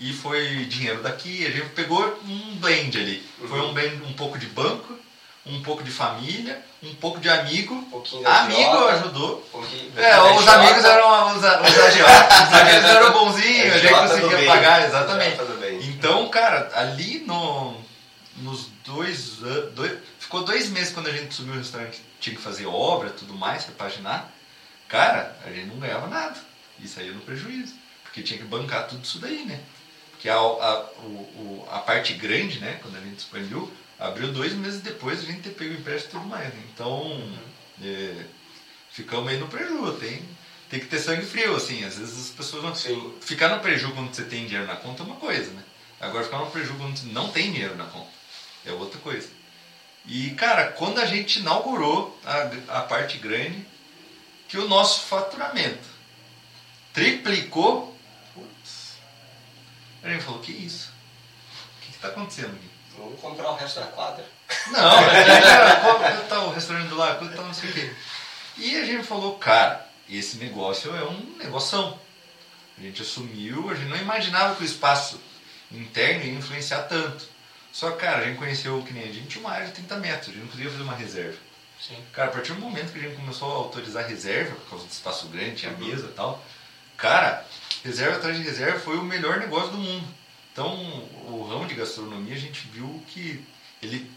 [0.00, 1.46] e foi dinheiro daqui.
[1.46, 3.22] A gente pegou um blend ali.
[3.38, 3.48] Uhum.
[3.48, 4.98] Foi um blend um pouco de banco,
[5.44, 7.74] um pouco de família, um pouco de amigo.
[7.74, 9.46] Um amigo ajudou.
[9.52, 12.48] Um é, os amigos eram os, os agiotas.
[12.48, 15.36] os amigos eram bonzinhos, a gente conseguia pagar, exatamente.
[15.82, 17.76] Então, cara, ali no,
[18.38, 19.36] nos dois,
[19.74, 19.98] dois.
[20.18, 23.66] Ficou dois meses quando a gente subiu o restaurante, tinha que fazer obra tudo mais,
[23.66, 24.30] repaginar.
[24.88, 26.36] Cara, a gente não ganhava nada.
[26.78, 27.74] E saía no prejuízo.
[28.02, 29.60] Porque tinha que bancar tudo isso daí, né?
[30.20, 34.80] Que a, a, o, a parte grande, né, quando a gente expandiu, abriu dois meses
[34.80, 36.48] depois a gente ter pego o empréstimo e tudo mais.
[36.54, 36.62] Né?
[36.72, 37.38] Então, uhum.
[37.82, 38.24] é,
[38.90, 39.94] ficamos aí no prejuízo.
[39.94, 40.22] Tem,
[40.68, 41.84] tem que ter sangue frio, assim.
[41.84, 42.74] Às vezes as pessoas não.
[42.74, 43.14] Sim.
[43.20, 45.62] Ficar no prejuízo quando você tem dinheiro na conta é uma coisa, né?
[46.00, 48.20] Agora, ficar no prejuízo quando você não tem dinheiro na conta
[48.66, 49.28] é outra coisa.
[50.06, 53.64] E, cara, quando a gente inaugurou a, a parte grande,
[54.48, 55.88] que o nosso faturamento
[56.92, 57.89] triplicou
[60.02, 60.90] a gente falou, que isso?
[61.78, 62.70] O que está acontecendo aqui?
[62.96, 64.24] Vamos comprar o resto da quadra.
[64.68, 67.94] Não, quanto está o restaurante do lado, quanto está não sei o quê.
[68.58, 71.98] E a gente falou, cara, esse negócio é um negoção.
[72.76, 75.20] A gente assumiu, a gente não imaginava que o espaço
[75.70, 77.28] interno ia influenciar tanto.
[77.72, 79.96] Só que, cara, a gente conheceu que nem a gente tinha uma área de 30
[79.98, 81.38] metros, a gente não podia fazer uma reserva.
[81.80, 81.96] Sim.
[82.12, 84.90] Cara, a partir do momento que a gente começou a autorizar reserva, por causa do
[84.90, 86.44] espaço grande, tinha mesa e tal,
[86.96, 87.46] cara,
[87.84, 90.06] reserva atrás de reserva foi o melhor negócio do mundo.
[90.52, 90.74] Então,
[91.28, 93.44] o ramo de gastronomia a gente viu que
[93.82, 94.10] ele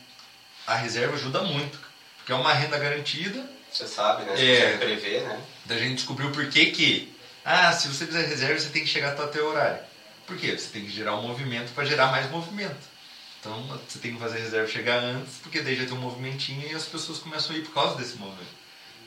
[0.66, 1.78] a reserva ajuda muito,
[2.18, 3.46] porque é uma renda garantida.
[3.72, 4.36] Você sabe, né?
[4.36, 5.42] Você é, prevê, né?
[5.66, 9.12] Da gente descobriu por que, que Ah, se você fizer reserva, você tem que chegar
[9.12, 9.80] até o horário.
[10.26, 10.58] Por quê?
[10.58, 12.94] Você tem que gerar um movimento para gerar mais movimento.
[13.40, 16.74] Então você tem que fazer reserva chegar antes, porque daí já tem um movimentinho e
[16.74, 18.56] as pessoas começam a ir por causa desse movimento.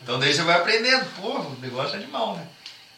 [0.02, 2.46] Então daí você vai aprendendo, pô, o negócio é animal, né?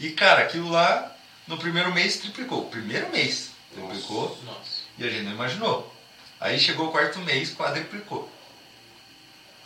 [0.01, 1.17] E cara, aquilo lá
[1.49, 2.67] no primeiro mês triplicou.
[2.67, 4.83] Primeiro mês triplicou Nossa.
[4.99, 5.95] e a gente não imaginou.
[6.39, 8.31] Aí chegou o quarto mês, quadriplicou.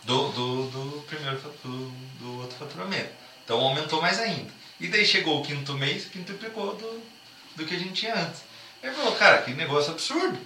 [0.03, 3.11] Do, do, do primeiro do, do outro faturamento.
[3.43, 4.51] Então aumentou mais ainda.
[4.79, 7.03] E daí chegou o quinto mês, quintuplicou do,
[7.55, 8.41] do que a gente tinha antes.
[8.81, 10.37] Aí falou, cara, que negócio absurdo.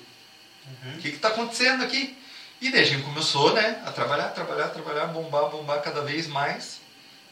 [0.95, 2.15] O que está acontecendo aqui?
[2.59, 6.81] E daí a gente começou né, a trabalhar, trabalhar, trabalhar, bombar, bombar cada vez mais.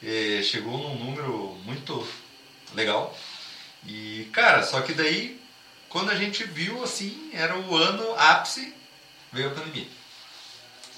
[0.02, 2.08] E chegou num número muito
[2.74, 3.16] legal.
[3.86, 5.40] E, cara, só que daí,
[5.90, 8.74] quando a gente viu, assim, era o ano ápice,
[9.32, 9.88] veio a pandemia.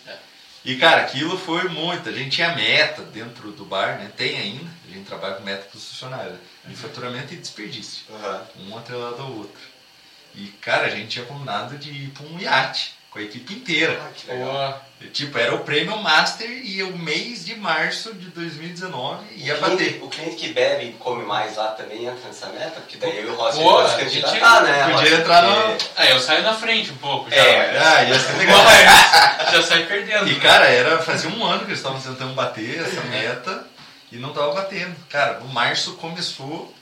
[0.06, 0.18] É.
[0.66, 2.10] E, cara, aquilo foi muito.
[2.10, 4.12] A gente tinha meta dentro do bar, né?
[4.16, 4.72] Tem ainda.
[4.88, 6.40] A gente trabalha com meta para os funcionários.
[6.66, 8.06] De faturamento e desperdício.
[8.10, 8.72] Uhum.
[8.72, 9.62] Um atrelado ao outro.
[10.36, 14.00] E, cara, a gente tinha combinado de ir para um iate com a equipe inteira.
[14.04, 14.74] Ah, que legal.
[14.74, 19.56] Pô, E, Tipo, era o prêmio Master e o mês de março de 2019 ia
[19.56, 19.78] o bater.
[19.78, 22.80] cliente, o cliente que bebe e come mais lá também entra nessa meta?
[22.82, 24.92] Porque daí eu e o Rossi pode se a gente candidatar, né?
[24.94, 27.36] podia entrar no- Porque- aí eu saio na frente um pouco já.
[27.36, 27.78] É.
[27.80, 28.64] Ah, ia ser legal.
[28.64, 30.28] Mas já sai perdendo.
[30.28, 30.40] E, né?
[30.40, 33.68] cara, era, fazia um ano que eles estavam tentando bater essa meta
[34.12, 34.96] e não tava batendo.
[35.10, 36.74] Cara, o março começou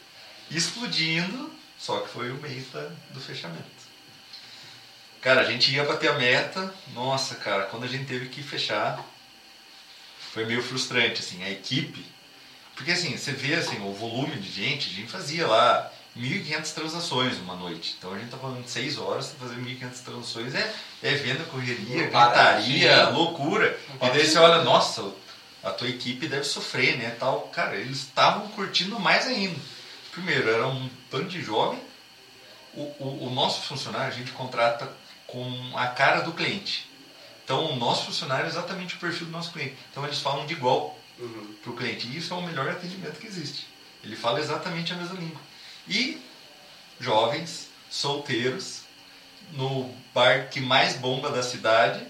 [0.49, 3.75] explodindo, só que foi o mês da- do fechamento.
[5.25, 9.03] Cara, a gente ia bater a meta, nossa, cara, quando a gente teve que fechar,
[10.31, 12.05] foi meio frustrante, assim, a equipe.
[12.75, 17.39] Porque, assim, você vê, assim, o volume de gente, a gente fazia lá 1.500 transações
[17.39, 17.95] numa noite.
[17.97, 21.43] Então, a gente tá falando de 6 horas, você fazer 1.500 transações é, é venda,
[21.45, 23.75] correria, gritaria, loucura.
[23.95, 25.11] E daí você olha, nossa,
[25.63, 27.47] a tua equipe deve sofrer, né, tal.
[27.47, 29.59] Cara, eles estavam curtindo mais ainda.
[30.11, 31.81] Primeiro, era um bando de jovem.
[32.75, 34.87] O, o, o nosso funcionário, a gente contrata
[35.27, 36.89] com a cara do cliente.
[37.43, 39.75] Então, o nosso funcionário é exatamente o perfil do nosso cliente.
[39.91, 41.55] Então, eles falam de igual Uhum.
[41.63, 42.07] para o cliente.
[42.07, 43.65] E isso é o melhor atendimento que existe.
[44.03, 45.39] Ele fala exatamente a mesma língua.
[45.87, 46.21] E
[46.99, 48.81] jovens, solteiros,
[49.53, 52.05] no bar que mais bomba da cidade,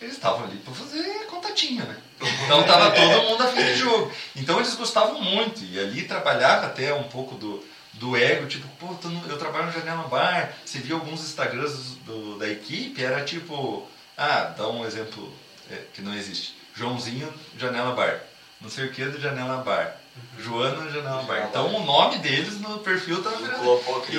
[0.00, 1.96] eles estavam ali para fazer contatinha, né?
[2.44, 4.12] Então tava todo mundo a fim de jogo.
[4.36, 5.64] Então eles gostavam muito.
[5.64, 9.72] E ali trabalhava até um pouco do, do ego, tipo, pô, no- eu trabalho no
[9.72, 10.52] Janela Bar.
[10.64, 15.32] Você via alguns Instagrams do- da equipe, era tipo, ah, dá um exemplo
[15.70, 16.54] é, que não existe.
[16.74, 18.20] Joãozinho, Janela Bar.
[18.60, 19.96] Não sei o que do Janela Bar.
[20.38, 21.46] Joana, Janela Bar.
[21.48, 23.64] Então o nome deles no perfil tava virando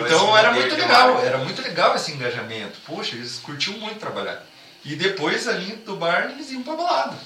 [0.05, 2.79] então era muito legal, era muito legal esse engajamento.
[2.85, 4.43] Poxa, eles curtiam muito trabalhar.
[4.83, 7.17] E depois ali do bar eles iam pra balada.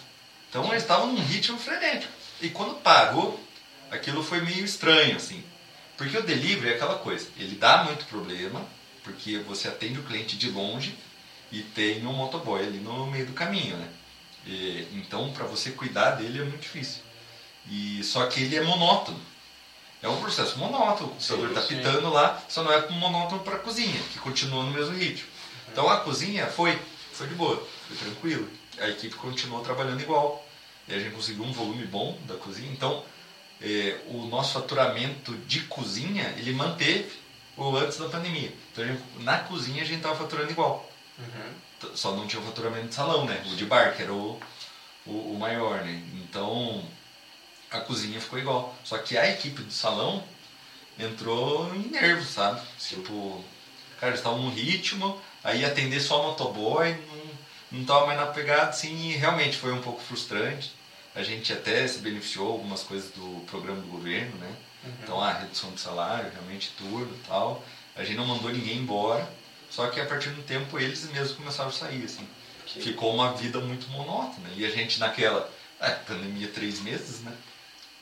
[0.49, 2.11] Então eles estavam num ritmo frenético.
[2.41, 3.39] E quando parou,
[3.91, 5.43] aquilo foi meio estranho, assim.
[5.99, 8.65] Porque o delivery é aquela coisa, ele dá muito problema,
[9.03, 10.95] porque você atende o cliente de longe
[11.51, 13.89] e tem um motoboy ali no meio do caminho, né?
[14.47, 17.01] E, então, para você cuidar dele é muito difícil.
[17.69, 19.19] E só que ele é monótono.
[20.01, 21.09] É um processo monótono.
[21.09, 24.71] O computador está pitando lá, só não é monótono para a cozinha, que continua no
[24.71, 25.27] mesmo ritmo.
[25.69, 26.79] Então a cozinha foi,
[27.11, 28.47] foi de boa, foi tranquilo.
[28.79, 30.47] A equipe continuou trabalhando igual.
[30.87, 32.71] E a gente conseguiu um volume bom da cozinha.
[32.71, 33.03] Então
[33.61, 37.11] eh, o nosso faturamento de cozinha ele manteve
[37.57, 38.53] o antes da pandemia.
[38.71, 40.89] Então gente- na cozinha a gente estava faturando igual.
[41.17, 41.95] Uhum.
[41.95, 43.41] Só não tinha o faturamento de salão, né?
[43.51, 44.39] O de bar, que era o,
[45.05, 46.01] o, o maior, né?
[46.15, 46.83] Então
[47.71, 48.75] a cozinha ficou igual.
[48.83, 50.23] Só que a equipe do salão
[50.97, 52.61] entrou em nervos, sabe?
[52.77, 53.43] Tipo,
[53.99, 58.69] cara, eles estavam no ritmo, aí atender só motoboy, não, não tava mais na pegada,
[58.69, 60.71] assim, e realmente foi um pouco frustrante.
[61.19, 64.51] A gente até se beneficiou algumas coisas do programa do governo, né?
[65.03, 67.63] Então a redução de salário, realmente tudo e tal.
[67.95, 69.27] A gente não mandou ninguém embora,
[69.69, 72.25] só que a partir do tempo eles mesmos começaram a sair, assim.
[72.65, 74.47] Que- Ficou uma vida muito monótona.
[74.55, 75.51] E a gente naquela,
[75.81, 77.33] ah, pandemia três meses, né?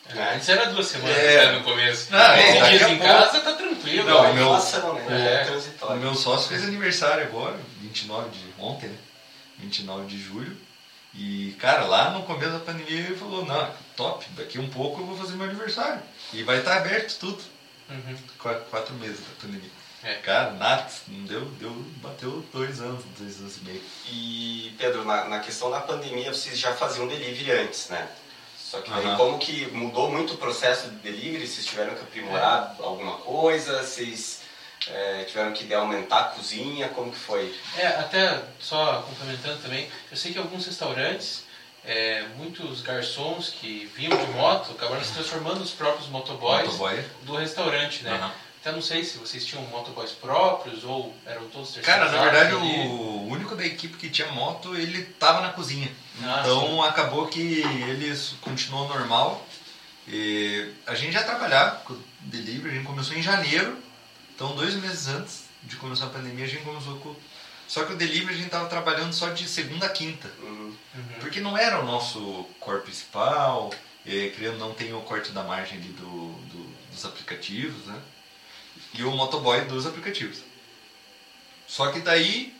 [0.09, 1.45] É, Antes era duas semanas É.
[1.47, 2.11] né, no começo.
[2.11, 4.09] Não, é, 15 daqui dias em pouco- casa tá tranquilo.
[4.09, 4.97] Não, meu- Nossa, não?
[5.11, 5.47] É.
[5.81, 8.97] É O meu sócio fez aniversário agora, 29 de ontem, né?
[9.57, 10.55] 29 de julho.
[11.17, 15.05] E, cara, lá no começo da pandemia ele falou, não, top, daqui um pouco eu
[15.07, 16.01] vou fazer meu aniversário.
[16.31, 17.43] E vai estar aberto tudo.
[17.89, 18.17] Uhum.
[18.37, 19.69] Qua- Quatro meses da pandemia.
[20.03, 20.13] É.
[20.15, 21.71] Cara, nada, não deu, deu,
[22.03, 23.81] bateu dois anos, dois anos e meio.
[24.11, 28.07] E, Pedro, na, na questão da pandemia, vocês já faziam delivery antes, né?
[28.59, 31.47] Só que daí, como que mudou muito o processo de delivery?
[31.47, 33.81] Vocês tiveram que aprimorar alguma coisa?
[33.81, 34.41] Vocês
[34.91, 36.89] é, tiveram que aumentar a cozinha?
[36.89, 37.53] Como que foi?
[37.77, 41.43] É, até só complementando também, eu sei que alguns restaurantes
[41.85, 47.03] é, muitos garçons que vinham de moto acabaram se transformando nos próprios motoboys Motoboy.
[47.23, 48.11] do restaurante, né?
[48.11, 48.31] Aham.
[48.59, 52.13] Então não sei se vocês tinham motoboys próprios ou eram todos Cara, terceirizados.
[52.13, 52.87] na verdade, ali.
[52.89, 55.89] o único da equipe que tinha moto, ele tava na cozinha.
[56.21, 59.47] Ah, então acabou que ele continuou normal.
[60.05, 63.77] E a gente já trabalhava com delivery, a gente começou em janeiro.
[64.37, 67.15] Então, dois meses antes de começar a pandemia, a gente começou com.
[67.67, 70.31] Só que o delivery a gente tava trabalhando só de segunda a quinta.
[70.43, 70.75] Uhum.
[70.95, 71.03] Uhum.
[71.19, 73.73] Porque não era o nosso core principal,
[74.05, 77.99] eh, criando não tem o corte da margem ali do, do- dos aplicativos, né?
[78.93, 80.43] E o motoboy dos aplicativos.
[81.67, 82.55] Só que daí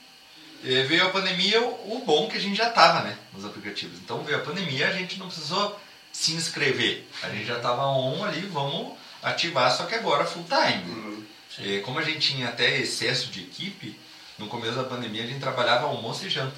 [0.65, 3.15] eh, veio a pandemia, o o bom que a gente já tava, né?
[3.33, 3.99] Nos aplicativos.
[3.99, 5.79] Então veio a pandemia, a gente não precisou
[6.11, 7.07] se inscrever.
[7.21, 10.83] A gente já tava on ali, vamos ativar, só que agora full time.
[10.91, 11.23] Uhum.
[11.59, 13.97] Eh, como a gente tinha até excesso de equipe,
[14.37, 16.57] no começo da pandemia a gente trabalhava almoço e janta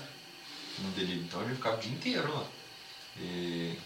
[0.80, 1.26] no delivery.
[1.28, 2.46] Então a gente ficava o dia inteiro lá.
[3.18, 3.78] E,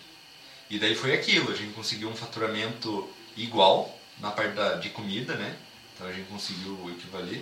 [0.69, 5.35] e daí foi aquilo, a gente conseguiu um faturamento igual na parte da, de comida,
[5.35, 5.55] né?
[5.93, 7.41] Então a gente conseguiu equivaler.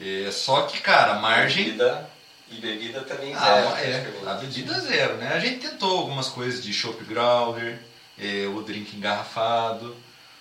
[0.00, 1.64] Eh, só que, cara, a margem.
[1.64, 2.10] Bebida,
[2.50, 3.68] e bebida também zero.
[3.68, 5.32] Ah, é, a bebida zero, né?
[5.32, 7.80] A gente tentou algumas coisas de chopp growler,
[8.18, 9.96] eh, o drink engarrafado,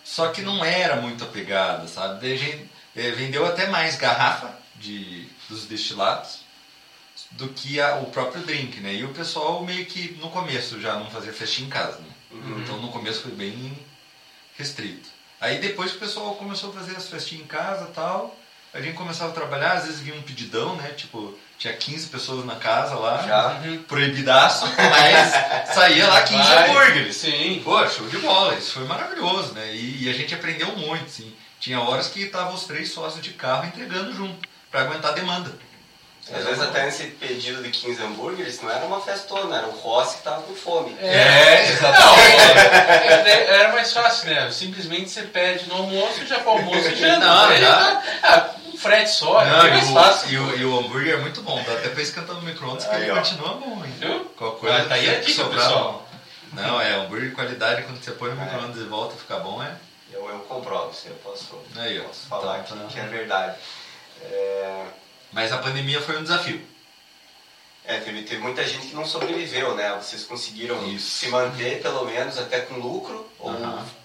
[0.05, 2.21] só que não era muito a pegada, sabe?
[2.21, 6.45] Daí a gente eh, vendeu até mais garrafa de, dos destilados
[7.31, 8.93] do que a- o próprio drink, né?
[8.93, 12.07] E o pessoal meio que no começo já não fazia festinha em casa, né?
[12.31, 12.61] Uhum.
[12.61, 13.77] Então no começo foi bem
[14.57, 15.09] restrito.
[15.41, 18.37] Aí depois o pessoal começou a fazer as festinhas em casa e tal,
[18.75, 20.89] a gente começava a trabalhar, às vezes vinha um pedidão, né?
[20.95, 23.47] Tipo, tinha 15 pessoas na casa lá, Já.
[23.63, 23.83] Uhum.
[23.83, 26.69] proibidaço, mas saía lá 15 Vai.
[26.69, 27.15] hambúrgueres.
[27.15, 27.61] Sim.
[27.63, 29.73] Pô, show de bola, isso foi maravilhoso, né?
[29.73, 31.33] E, e a gente aprendeu muito, assim.
[31.59, 35.51] Tinha horas que estavam os três sócios de carro entregando junto, pra aguentar a demanda.
[36.33, 40.17] Às vezes até nesse pedido de 15 hambúrgueres não era uma festona, era o Rossi
[40.17, 40.95] que tava com fome.
[40.99, 44.49] É, Não, é, era mais fácil, né?
[44.51, 47.19] Simplesmente você pede no almoço, já para almoço e janta.
[47.19, 47.75] Não, Aí já.
[47.75, 48.49] tá- Ah,
[48.85, 50.27] frete só, Não, é mais e, fácil.
[50.27, 52.85] o, e, o, e o hambúrguer é muito bom, dá até pra esquentar no micro-ondas
[52.85, 53.93] que ele continua bom, hein?
[53.99, 54.25] Viu?
[54.37, 56.07] Qualquer coisa Ah, tá aí a dica, sobrar, pessoal.
[56.53, 58.45] Não, é hambúrguer de qualidade, quando você põe no É.
[58.45, 59.75] micro-ondas e volta fica bom, é.
[60.13, 62.93] Eu, eu comprovo, isso eu posso, Aí, posso falar Então, aqui tá.
[62.93, 63.57] que é verdade.
[64.21, 64.85] É,
[65.33, 66.61] Mas a pandemia foi um desafio.
[67.83, 69.93] é, teve, teve muita gente que não sobreviveu, né?
[70.01, 71.09] Vocês conseguiram Isso.
[71.19, 73.29] se manter, pelo menos, até com lucro?
[73.39, 73.53] Ou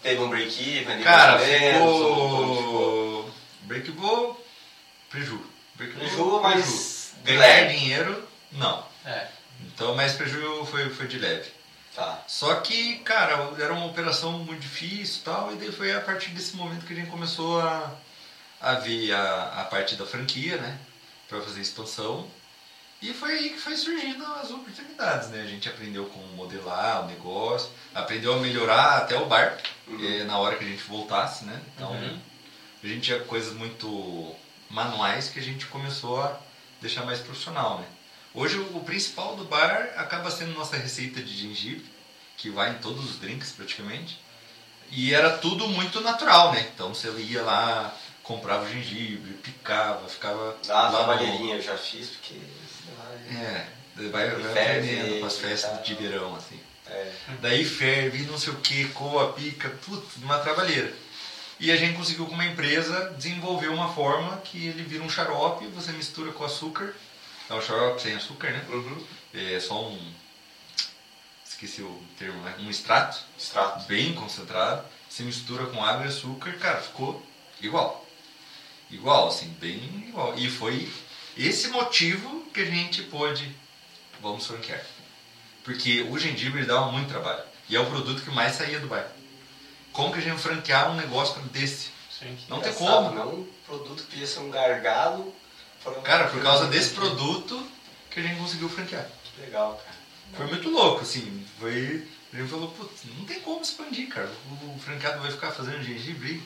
[0.02, 1.00] teve um break-even?
[1.02, 3.82] Cara, mais ou menos, ou ficou?
[3.84, 4.39] ficou.
[5.10, 5.40] Preju.
[5.76, 7.74] Preju, mas Ganhar leve.
[7.74, 8.86] dinheiro, não.
[9.04, 9.28] É.
[9.66, 11.50] Então, mas preju foi, foi de leve.
[11.94, 12.22] Tá.
[12.26, 16.30] Só que, cara, era uma operação muito difícil e tal, e daí foi a partir
[16.30, 17.90] desse momento que a gente começou a,
[18.60, 20.78] a ver a, a parte da franquia, né?
[21.28, 22.26] Pra fazer expansão.
[23.02, 25.40] E foi aí que foi surgindo as oportunidades, né?
[25.42, 30.04] A gente aprendeu como modelar o negócio, aprendeu a melhorar até o bar, Uhum.
[30.20, 31.60] eh, na hora que a gente voltasse, né?
[31.74, 32.20] Então, Uhum.
[32.84, 34.36] a gente tinha coisas muito
[34.70, 36.38] manuais que a gente começou a
[36.80, 37.86] deixar mais profissional, né?
[38.32, 41.84] Hoje o principal do bar acaba sendo nossa receita de gengibre,
[42.36, 44.20] que vai em todos os drinks praticamente.
[44.92, 46.68] E era tudo muito natural, né?
[46.72, 52.10] Então você ia lá, comprava o gengibre, picava, ficava uma lá trabalheirinha, eu já fiz,
[52.10, 52.34] porque...
[53.28, 53.66] É,
[54.08, 56.58] vai, vai Ferve, aprendendo com as festas de verão, assim.
[56.86, 60.92] É, Daí ferve, não sei o que, coa, pica, putz, uma trabalheira.
[61.60, 65.66] E a gente conseguiu com uma empresa desenvolver uma forma que ele vira um xarope,
[65.66, 66.94] você mistura com açúcar.
[67.50, 68.64] É um xarope sem açúcar, né?
[68.70, 69.04] uhum.
[69.34, 70.12] É só um.
[71.44, 72.54] Esqueci o termo, né?
[72.60, 73.86] Um extrato Extrato.
[73.86, 74.86] bem concentrado.
[75.06, 77.22] Você mistura com água e açúcar, cara, ficou
[77.60, 78.06] igual.
[78.90, 80.38] Igual, assim, bem igual.
[80.38, 80.90] E foi
[81.36, 83.54] esse motivo que a gente pôde.
[84.22, 84.82] Vamos franquear.
[85.62, 87.42] Porque o gengibre dava muito trabalho.
[87.68, 89.19] E é o produto que mais saía do bairro.
[89.92, 91.88] Como que a gente franquear um negócio desse?
[92.18, 92.36] Sim.
[92.48, 93.14] Não tem Engraçado, como.
[93.14, 95.34] Não um produto que podia ser um gargalo.
[95.86, 97.66] um- Cara, por causa desse produto
[98.10, 99.06] que a gente conseguiu franquear.
[99.34, 99.96] Que legal, cara.
[100.34, 101.44] Foi muito louco, assim.
[101.58, 102.06] Foi.
[102.32, 104.30] A gente falou, putz, não tem como expandir, cara.
[104.62, 106.40] O franqueado vai ficar fazendo gengibre.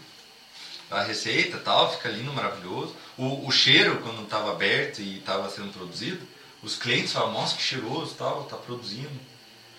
[0.91, 2.95] A receita tal, fica lindo, maravilhoso.
[3.19, 6.27] O, o cheiro, quando estava aberto e estava sendo produzido,
[6.63, 9.11] os clientes falavam, nossa, que cheiroso tal, tá produzindo.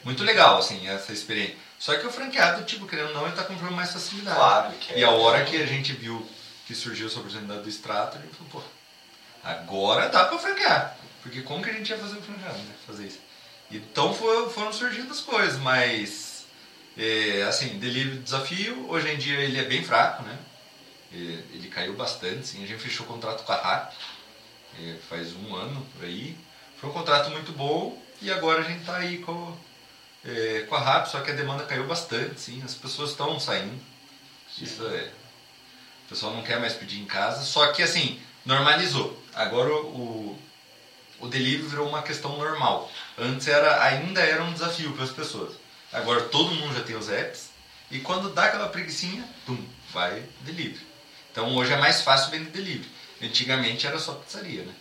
[0.03, 1.55] Muito legal, assim, essa experiência.
[1.85, 4.35] Só que o franqueado, tipo, querendo ou não, ele tá comprando mais facilidade.
[4.37, 4.99] Claro que é.
[4.99, 6.27] E a hora que a gente viu
[6.65, 8.61] que surgiu essa oportunidade do extrato, a gente falou, pô,
[9.43, 10.97] agora dá pra franquear.
[11.21, 12.73] Porque como que a gente ia fazer o franqueado, né?
[12.87, 13.19] Fazer isso.
[13.69, 16.47] Então foi- foram surgindo as coisas, mas
[16.97, 20.39] é, assim, delivery desafio, hoje em dia ele é bem fraco, né?
[21.13, 21.17] É,
[21.53, 22.63] ele caiu bastante, sim.
[22.63, 23.93] A gente fechou o contrato com a RAP
[24.79, 26.35] é, faz um ano por aí.
[26.81, 29.55] Foi um contrato muito bom e agora a gente tá aí com,
[30.25, 32.61] é, com a RAP, só que a demanda caiu bastante, sim.
[32.63, 33.79] As pessoas estão saindo.
[34.59, 35.11] Isso é.
[36.05, 39.21] O pessoal não quer mais pedir em casa, só que assim, normalizou.
[39.33, 40.39] Agora o,
[41.19, 42.91] o delivery virou uma questão normal.
[43.17, 45.55] Antes era, ainda era um desafio para as pessoas.
[45.91, 47.49] Agora todo mundo já tem os apps
[47.89, 49.57] e quando dá aquela preguiçinha, tum,
[49.91, 50.85] vai delivery.
[51.31, 52.89] Então hoje é mais fácil vender delivery.
[53.21, 54.73] Antigamente era só pizzaria, né?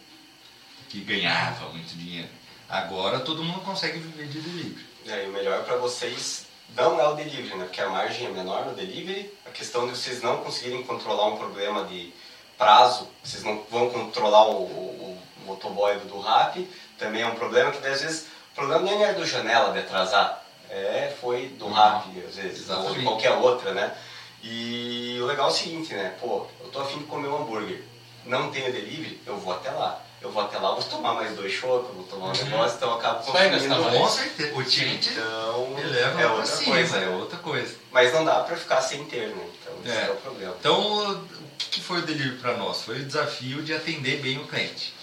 [0.88, 2.28] Que ganhava muito dinheiro.
[2.68, 4.86] Agora todo mundo consegue viver de delivery.
[5.07, 7.64] É, e o melhor para vocês não é o delivery, né?
[7.64, 9.32] Porque a margem é menor no delivery.
[9.46, 12.12] A questão de vocês não conseguirem controlar um problema de
[12.57, 17.70] prazo, vocês não vão controlar o, o, o motoboy do, rap, também é um problema
[17.70, 21.72] que às vezes o problema nem é do janela de atrasar, é, foi do uhum.
[21.72, 22.90] rap, às vezes, Exatamente.
[22.90, 23.94] ou de qualquer outra, né?
[24.42, 26.14] E o legal é o seguinte, né?
[26.20, 27.82] Pô, eu tô afim de comer um hambúrguer,
[28.24, 31.53] não tenho delivery, eu vou até lá eu vou até lá, vou tomar mais dois
[31.53, 32.45] shows, vou tomar um uhum.
[32.45, 33.99] negócio, então eu acabo consumindo mais.
[33.99, 34.55] Com certeza.
[34.57, 36.97] O ticket então, eleva é outra cima, coisa.
[36.97, 37.77] É outra coisa.
[37.93, 39.49] Mas não dá pra ficar sem ter, né?
[39.61, 40.57] Então esse é, é o problema.
[40.59, 42.83] Então, o que foi o delivery para nós?
[42.83, 44.95] Foi o desafio de atender bem o cliente.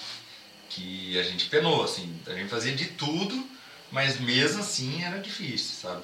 [0.69, 3.47] Que a gente penou, assim, a gente fazia de tudo,
[3.91, 6.01] mas mesmo assim era difícil, sabe?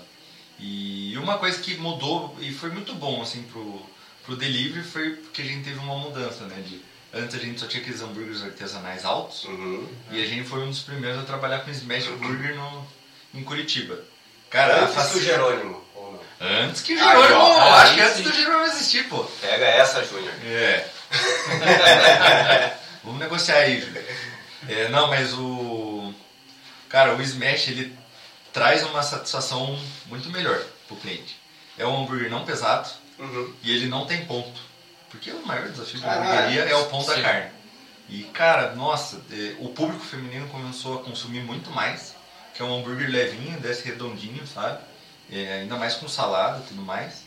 [0.60, 3.82] E uma coisa que mudou e foi muito bom, assim, pro,
[4.24, 6.62] pro delivery foi porque a gente teve uma mudança, né?
[6.62, 6.80] De,
[7.18, 9.46] Antes a gente só tinha aqueles hambúrgueres artesanais altos.
[9.46, 9.88] Uhum.
[10.12, 12.18] E a gente foi um dos primeiros a trabalhar com Smash uhum.
[12.18, 12.88] Burger no,
[13.34, 14.00] em Curitiba.
[14.50, 15.12] Cara, antes fac...
[15.12, 15.88] do Jerônimo.
[16.40, 17.42] Antes que o Jerônimo.
[17.42, 19.24] Ah, acho que antes do Jerônimo existir, pô.
[19.42, 20.34] Pega essa, Júnior.
[20.46, 20.88] É.
[23.04, 24.04] Vamos negociar aí, Júnior.
[24.70, 26.14] É, não, mas o.
[26.90, 27.98] Cara, o Smash ele
[28.54, 31.38] traz uma satisfação muito melhor pro cliente.
[31.78, 33.54] É um hambúrguer não pesado uhum.
[33.64, 34.67] e ele não tem ponto.
[35.18, 37.08] Porque o maior desafio da hamburgueria é o pão sim.
[37.08, 37.52] da carne.
[38.08, 42.14] E, cara, nossa, é, o público feminino começou a consumir muito mais,
[42.54, 44.80] que é um hambúrguer levinho, desce redondinho, sabe?
[45.30, 47.24] É, ainda mais com salada e tudo mais.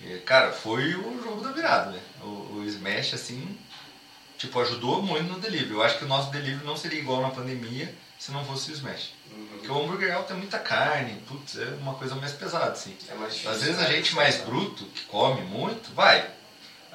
[0.00, 2.00] É, cara, foi o jogo da virada, né?
[2.22, 3.58] O, o, Smash, assim,
[4.38, 5.72] tipo, ajudou muito no delivery.
[5.72, 8.74] Eu acho que o nosso delivery não seria igual na pandemia se não fosse o
[8.74, 9.12] Smash.
[9.30, 9.46] Uhum.
[9.48, 12.96] Porque o hambúrguer alto é muita carne, putz, é uma coisa mais pesada, assim.
[13.08, 16.35] É mais Às vezes a gente mais bruto, que come muito, vai,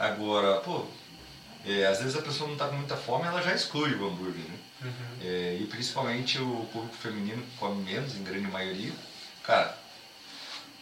[0.01, 0.83] Agora, pô,
[1.63, 4.43] é, às vezes a pessoa não está com muita fome, ela já exclui o hambúrguer,
[4.45, 4.57] né?
[4.81, 5.17] Uhum.
[5.23, 8.91] É, e principalmente o público feminino que come menos, em grande maioria,
[9.43, 9.77] cara,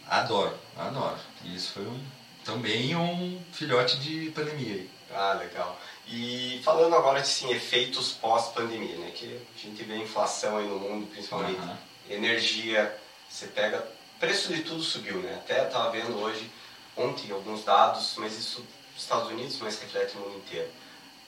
[0.08, 1.18] adoro, adoro.
[1.44, 2.02] E isso foi um,
[2.46, 4.90] também um filhote de pandemia aí.
[5.12, 5.78] Ah, legal.
[6.08, 9.10] E falando agora de sim, efeitos pós-pandemia, né?
[9.14, 11.76] Que a gente vê inflação aí no mundo, principalmente uhum.
[12.08, 12.98] energia,
[13.28, 13.86] você pega,
[14.18, 15.34] preço de tudo subiu, né?
[15.34, 16.50] Até estava vendo hoje,
[16.96, 18.64] ontem, alguns dados, mas isso
[19.02, 20.68] Estados Unidos, mas reflete no mundo inteiro.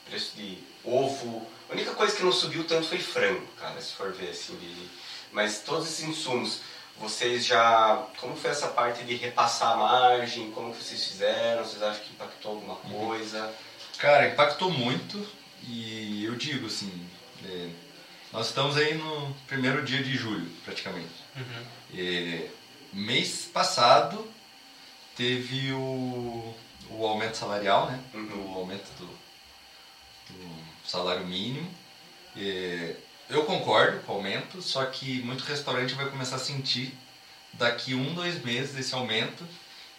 [0.04, 1.46] Preço de ovo.
[1.68, 4.56] A única coisa que não subiu tanto foi frango, cara, se for ver assim.
[4.56, 4.88] De...
[5.30, 6.60] Mas todos esses insumos,
[6.98, 8.06] vocês já.
[8.18, 10.50] Como foi essa parte de repassar a margem?
[10.50, 11.64] Como vocês fizeram?
[11.64, 13.06] Vocês acham que impactou alguma uhum.
[13.06, 13.52] coisa?
[13.98, 15.26] Cara, impactou muito
[15.62, 17.08] e eu digo assim.
[17.44, 17.68] É,
[18.32, 21.12] nós estamos aí no primeiro dia de julho, praticamente.
[21.36, 21.66] Uhum.
[21.94, 22.48] É,
[22.92, 24.26] mês passado
[25.16, 26.54] teve o
[26.98, 28.00] o aumento salarial, né?
[28.14, 28.52] Uhum.
[28.54, 31.68] O aumento do, do salário mínimo.
[32.36, 32.94] E
[33.28, 36.92] eu concordo com o aumento, só que muito restaurante vai começar a sentir
[37.54, 39.46] daqui um, dois meses esse aumento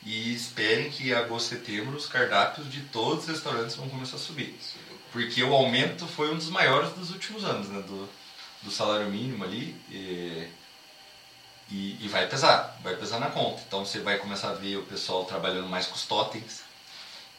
[0.05, 4.57] e esperem que agosto, setembro os cardápios de todos os restaurantes vão começar a subir.
[5.11, 7.81] Porque o aumento foi um dos maiores dos últimos anos, né?
[7.81, 8.09] Do,
[8.63, 9.75] do salário mínimo ali.
[9.89, 10.49] E,
[11.69, 13.61] e, e, vai pesar, vai pesar na conta.
[13.65, 16.61] Então você vai começar a ver o pessoal trabalhando mais com os totens,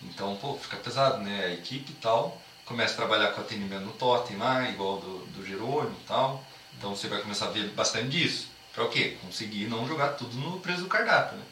[0.05, 1.47] então, pô, fica pesado, né?
[1.47, 5.47] A equipe e tal começa a trabalhar com atendimento no totem lá, igual do, do
[5.47, 6.45] Jerônimo e tal.
[6.77, 8.49] Então você vai começar a ver bastante disso.
[8.73, 9.17] Pra o quê?
[9.23, 11.45] Conseguir não jogar tudo no preço do cardápio, né?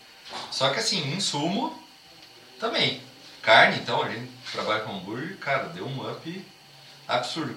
[0.51, 1.79] Só que assim, insumo
[2.59, 3.01] também.
[3.43, 6.47] Carne, então, a gente trabalha com hambúrguer, cara, deu um up
[7.09, 7.57] absurdo.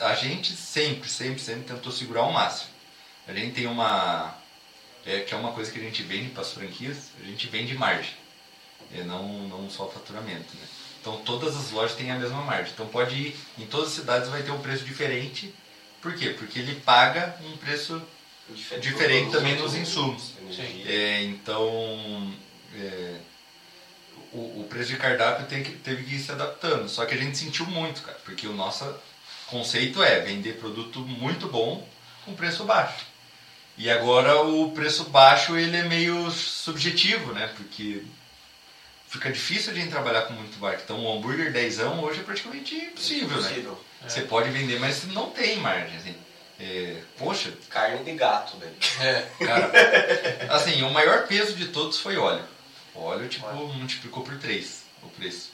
[0.00, 2.70] A gente sempre, sempre, sempre tentou segurar ao máximo.
[3.28, 4.34] A gente tem uma.
[5.04, 7.74] É, que é uma coisa que a gente vende para as franquias, a gente vende
[7.74, 8.14] margem
[8.92, 10.54] e não, não só faturamento.
[10.54, 10.66] Né?
[11.00, 12.72] Então todas as lojas têm a mesma margem.
[12.72, 15.54] Então pode ir, em todas as cidades vai ter um preço diferente.
[16.00, 16.30] Por quê?
[16.30, 18.00] Porque ele paga um preço
[18.50, 20.32] diferente, diferente também nos insumos.
[20.86, 22.34] É, então
[22.74, 23.16] é,
[24.32, 26.88] o, o, preço de cardápio tem que, teve que ir se adaptando.
[26.88, 28.84] Só que a gente sentiu muito, cara, porque o nosso
[29.46, 31.86] conceito é vender produto muito bom
[32.24, 33.06] com preço baixo.
[33.78, 37.52] E agora o preço baixo ele é meio subjetivo, né?
[37.56, 38.02] Porque
[39.08, 40.82] fica difícil de trabalhar com muito baixo.
[40.84, 43.34] Então, um hambúrguer 10 hoje é praticamente impossível, né?
[43.34, 43.72] impossível.
[43.72, 43.78] né?
[44.04, 44.08] É.
[44.08, 45.96] Você pode vender, mas não tem margem.
[45.96, 46.14] Assim.
[46.58, 47.52] É, poxa.
[47.68, 48.74] Carne de gato, velho.
[49.00, 49.44] É.
[49.44, 49.70] Cara,
[50.50, 52.44] assim, o maior peso de todos foi óleo.
[52.94, 55.52] O óleo, tipo, multiplicou por 3 o preço.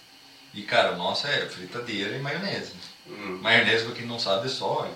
[0.55, 2.72] E, cara, o nosso é fritadeira e maionese.
[3.07, 3.38] Hum.
[3.42, 4.94] Maionese, pra quem não sabe, é só óleo.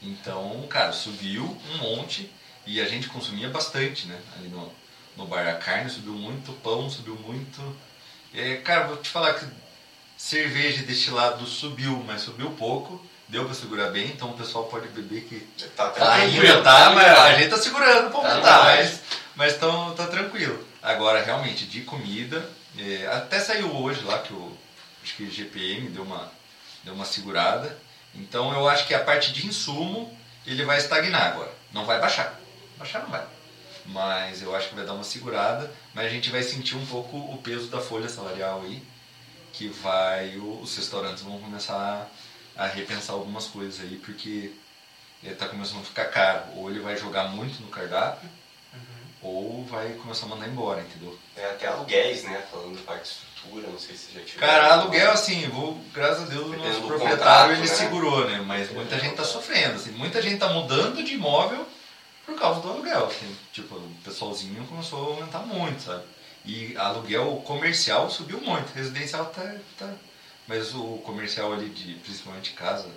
[0.00, 2.30] Então, cara, subiu um monte
[2.66, 4.18] e a gente consumia bastante, né?
[4.36, 4.72] Ali no,
[5.16, 5.46] no bar.
[5.48, 7.76] A carne subiu muito, o pão subiu muito.
[8.34, 9.44] É, cara, vou te falar que
[10.16, 13.04] cerveja destilado subiu, mas subiu pouco.
[13.28, 15.40] Deu pra segurar bem, então o pessoal pode beber que
[15.74, 16.42] Tá, Tá, tranquilo.
[16.46, 18.90] ainda tá, mas a gente tá segurando pra Tá aumentar, demais.
[18.90, 19.00] mas,
[19.34, 20.66] mas tão, tá tranquilo.
[20.82, 22.46] Agora, realmente, de comida,
[22.78, 24.56] é, até saiu hoje lá que o
[25.02, 26.30] acho que o GPM deu uma,
[26.84, 27.76] deu uma segurada.
[28.14, 30.14] Então eu acho que a parte de insumo
[30.46, 31.50] ele vai estagnar agora.
[31.72, 32.38] Não vai baixar.
[32.76, 33.24] Baixar não vai.
[33.86, 37.16] Mas eu acho que vai dar uma segurada, mas a gente vai sentir um pouco
[37.16, 38.82] o peso da folha salarial aí,
[39.52, 40.36] que vai.
[40.36, 42.08] Os restaurantes vão começar
[42.56, 44.52] a repensar algumas coisas aí, porque
[45.22, 46.44] está começando a ficar caro.
[46.56, 48.28] Ou ele vai jogar muito no cardápio,
[49.22, 51.16] ou vai começar a mandar embora, entendeu?
[51.36, 52.44] É, até aluguéis, né?
[52.50, 54.46] Falando de parte de estrutura, não sei se já tiver.
[54.46, 57.66] Cara, aluguel assim, vou, graças a Deus o nosso proprietário contrato, ele né?
[57.66, 58.42] segurou, né?
[58.44, 61.66] Mas muita gente tá sofrendo, assim, muita gente tá mudando de imóvel
[62.26, 63.06] por causa do aluguel.
[63.06, 66.04] Assim, tipo, o pessoalzinho começou a aumentar muito, sabe?
[66.44, 69.54] E aluguel comercial subiu muito, residencial tá.
[69.78, 69.92] tá
[70.46, 72.88] mas o comercial ali de principalmente casa,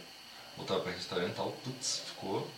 [0.58, 2.50] voltar para restaurante e tal, putz, ficou.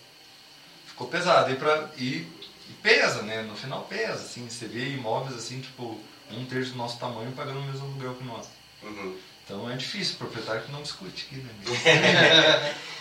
[0.85, 1.51] Ficou pesado.
[1.51, 2.25] E, pra, e,
[2.69, 3.41] e pesa, né?
[3.41, 5.99] No final pesa, assim, você vê imóveis assim, tipo,
[6.31, 8.47] um terço do nosso tamanho pagando o mesmo aluguel que nós.
[8.81, 9.17] Uhum.
[9.43, 11.51] Então é difícil, o proprietário que não discute aqui, né?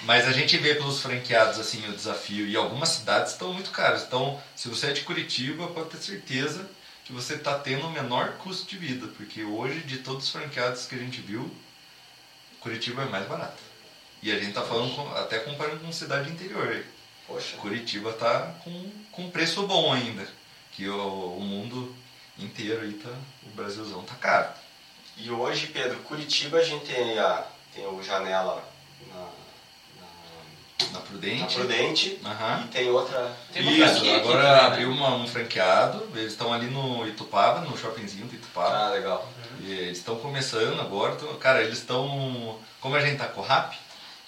[0.07, 4.05] Mas a gente vê pelos franqueados assim o desafio e algumas cidades estão muito caras.
[4.05, 6.71] Então, se você é de Curitiba, pode ter certeza
[7.05, 10.87] que você está tendo o menor custo de vida, porque hoje de todos os franqueados
[10.87, 11.53] que a gente viu,
[12.61, 13.61] Curitiba é mais barato.
[14.23, 16.85] E a gente está falando com- até comparando com cidade interior.
[17.27, 17.57] Poxa.
[17.57, 20.25] Curitiba tá com, com preço bom ainda,
[20.71, 21.93] que o, o mundo
[22.39, 23.11] inteiro aí tá,
[23.43, 24.49] o Brasilzão tá caro.
[25.17, 27.45] E hoje, Pedro, Curitiba a gente tem, a,
[27.75, 28.63] tem o Janela
[29.13, 29.29] na,
[30.81, 31.55] na, Na na Prudente.
[31.55, 32.63] Prudente Aham.
[32.65, 33.33] e tem outra.
[33.53, 34.67] Tem uma Isso, franquia aqui agora também, né?
[34.67, 38.77] abriu uma- um franqueado, eles estão ali no Itupava, no shoppingzinho do Itupava.
[38.87, 39.29] Ah, legal.
[39.61, 43.45] E eles estão começando agora, tão- cara, eles estão, como a gente tá com o
[43.45, 43.77] Rap,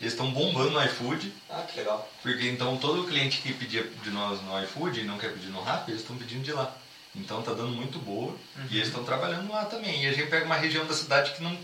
[0.01, 2.09] eles estão bombando no iFood, Ah, que legal.
[2.23, 5.63] porque então todo cliente que pedia de nós no iFood e não quer pedir no
[5.63, 6.73] Rap, eles estão pedindo de lá.
[7.15, 8.35] Então tá dando muito boa
[8.71, 10.05] e eles estão trabalhando lá também.
[10.05, 11.57] E a gente pega uma região da cidade que não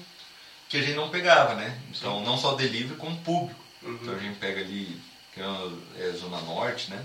[0.68, 1.78] que a gente não pegava, né?
[1.94, 3.60] Então não só delivery como público.
[3.84, 3.98] Uhum.
[4.02, 5.00] Então a gente pega ali,
[5.32, 5.70] que é a-
[6.00, 7.04] é Zona Norte, né?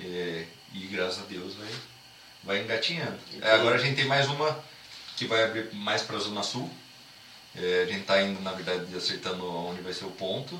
[0.00, 0.44] É,
[0.74, 1.68] e graças a Deus vai,
[2.44, 3.18] vai engatinhando.
[3.40, 4.58] É, agora a gente tem mais uma
[5.16, 6.70] que vai abrir mais para a Zona Sul.
[7.54, 10.58] É, a gente está indo, na verdade, acertando onde vai ser o ponto.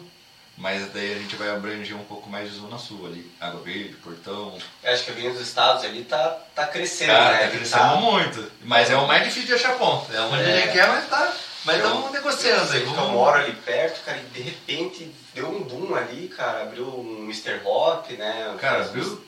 [0.58, 3.30] Mas daí a gente vai abranger um pouco mais de Zona Sul ali.
[3.38, 4.56] Água Verde, Portão.
[4.82, 7.38] Eu acho que a Avenida dos Estados ali tá, tá crescendo, Cara, né?
[7.40, 8.52] tá Ele crescendo muito.
[8.62, 10.10] Mas é o mais difícil de achar ponto.
[10.10, 10.52] É onde É.
[10.54, 11.30] a gente quer, mas tá.
[11.66, 12.82] Mas estamos negociando aí.
[12.84, 16.62] Eu moro ali perto, cara, e de repente deu um boom ali, cara.
[16.62, 17.60] Abriu um Mr.
[17.64, 18.56] Hop, né?
[18.60, 19.24] Cara, abriu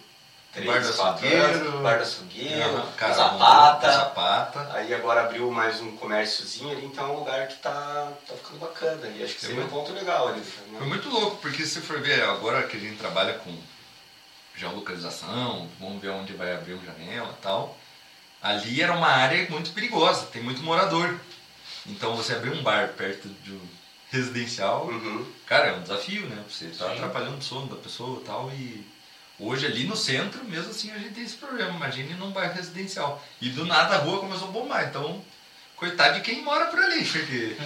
[0.51, 1.83] Três, Bar do Açougueiro.
[1.83, 2.83] Bar do Açougueiro,
[3.15, 3.93] Zapata.
[3.93, 4.71] Zapata.
[4.73, 8.59] Aí agora abriu mais um comérciozinho ali, então é um lugar que tá, tá ficando
[8.59, 9.23] bacana ali.
[9.23, 10.41] Acho que É seria um muito- ponto legal ali.
[10.41, 10.87] Foi Né?
[10.87, 13.55] muito louco, porque se for ver agora que a gente trabalha com
[14.57, 17.77] geolocalização, vamos ver onde vai abrir uma janela e tal.
[18.43, 21.15] Ali era uma área muito perigosa, tem muito morador.
[21.87, 23.69] Então você abrir um bar perto de um
[24.11, 25.25] residencial, Uhum.
[25.47, 26.43] cara, é um desafio, né?
[26.49, 26.93] Você tá Sim.
[26.95, 28.51] atrapalhando o sono da pessoa e tal.
[28.51, 28.87] E
[29.39, 31.71] hoje ali no centro, mesmo assim, a gente tem esse problema.
[31.77, 33.23] Imagine num bairro residencial.
[33.41, 34.85] E do nada a rua começou a bombar.
[34.89, 35.23] Então,
[35.77, 37.57] coitado de quem mora por ali, porque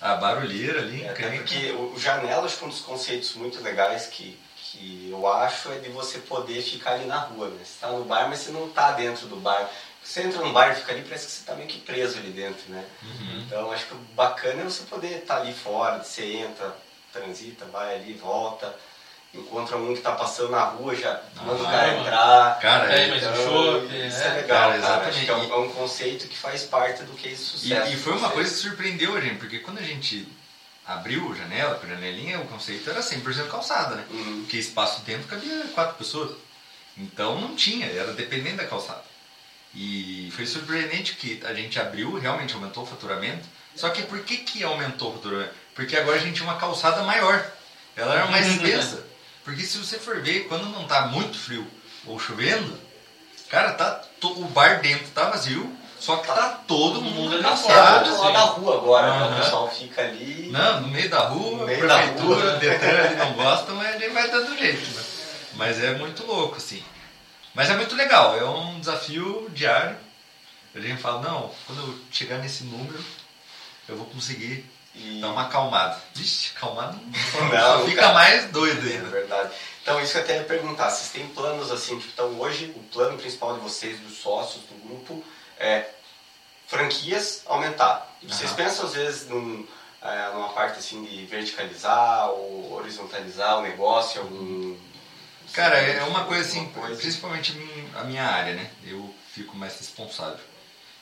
[0.00, 1.02] a barulheira ali.
[1.04, 1.44] É, até encrenca.
[1.44, 5.70] porque o o janela, acho que um dos conceitos muito legais que, que eu acho
[5.70, 7.64] é de você poder ficar ali na rua, né?
[7.64, 9.70] Você tá no bar, mas você não tá dentro do bar.
[10.06, 12.30] Você entra no bar e fica ali, parece que você tá meio que preso ali
[12.30, 12.84] dentro, né?
[13.02, 13.40] Uhum.
[13.46, 16.76] Então acho que o bacana é você poder estar ali fora, você entra,
[17.12, 18.72] transita, vai ali, volta,
[19.34, 22.58] encontra um que tá passando na rua, já manda o Ah, cara entrar.
[22.60, 25.08] Cara, É, mas Então, o show, isso é, é legal, cara, cara.
[25.08, 27.92] Acho que é um, é um conceito que faz parte do que é E, sucesso.
[27.92, 30.26] e foi uma coisa que surpreendeu a gente, porque quando a gente
[30.86, 34.04] abriu a janela, janelinha, o conceito era 100% calçada, né?
[34.08, 34.40] Uhum.
[34.42, 36.36] Porque espaço dentro cabia quatro pessoas.
[36.96, 39.02] Então não tinha, era dependendo da calçada.
[39.78, 43.46] E foi surpreendente que a gente abriu, realmente aumentou o faturamento.
[43.74, 45.52] Só que por que, que aumentou o faturamento?
[45.74, 47.44] Porque agora a gente tinha uma calçada maior.
[47.94, 49.04] Ela era mais espessa.
[49.44, 51.66] Porque se você for ver, quando não tá muito frio
[52.06, 52.78] ou chovendo,
[53.50, 55.70] cara, tá o bar dentro tá vazio,
[56.00, 58.18] só que tá todo mundo ali Tá calçado.
[58.18, 59.24] lá da rua agora, né?
[59.26, 59.34] Aham.
[59.34, 60.48] o pessoal fica ali.
[60.50, 62.56] Não, no meio da rua, No meio da prefeitura, rua.
[62.58, 65.04] Detran, eles não gostam, mas gente vai dando jeito, né?
[65.54, 66.82] Mas é muito louco, assim.
[67.56, 69.96] Mas é muito legal, é um desafio diário.
[70.74, 73.02] A gente fala, não, quando eu chegar nesse número,
[73.88, 74.62] eu vou conseguir
[74.94, 75.22] e...
[75.22, 75.98] dar uma acalmada.
[76.14, 79.06] Vixe, acalmada não, não fica mais doido ainda.
[79.06, 79.54] É verdade.
[79.80, 82.82] Então, isso que eu até ia perguntar, vocês têm planos assim, tipo, então hoje o
[82.92, 85.24] plano principal de vocês, dos sócios do grupo,
[85.58, 85.86] é
[86.66, 88.14] franquias aumentar.
[88.20, 88.56] E vocês uhum.
[88.56, 89.66] pensam às vezes num,
[90.02, 94.76] é, numa parte assim de verticalizar ou horizontalizar o negócio, algum
[95.52, 97.56] Cara, é uma coisa assim, principalmente
[97.94, 98.70] a minha área, né?
[98.84, 100.44] Eu fico mais responsável.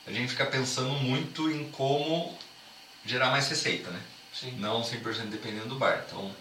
[0.07, 2.37] A gente fica pensando muito em como
[3.05, 4.01] gerar mais receita, né?
[4.33, 4.53] Sim.
[4.59, 6.05] Não 100% dependendo do bar.
[6.07, 6.35] Então,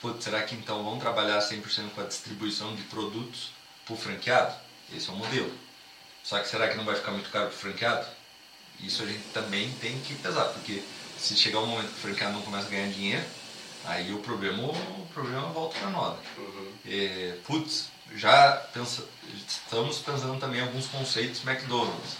[0.00, 3.50] putz, será que então vamos trabalhar 100% com a distribuição de produtos
[3.84, 4.54] para o franqueado?
[4.94, 5.52] Esse é o modelo.
[6.22, 8.06] Só que será que não vai ficar muito caro para o franqueado?
[8.80, 10.82] Isso a gente também tem que pesar, porque
[11.18, 13.24] se chegar um momento que o franqueado não começa a ganhar dinheiro,
[13.86, 16.18] aí o problema, o problema volta para nós.
[16.38, 16.72] Uhum.
[16.86, 19.04] É, putz, já pensa,
[19.46, 22.16] estamos pensando também em alguns conceitos McDonald's.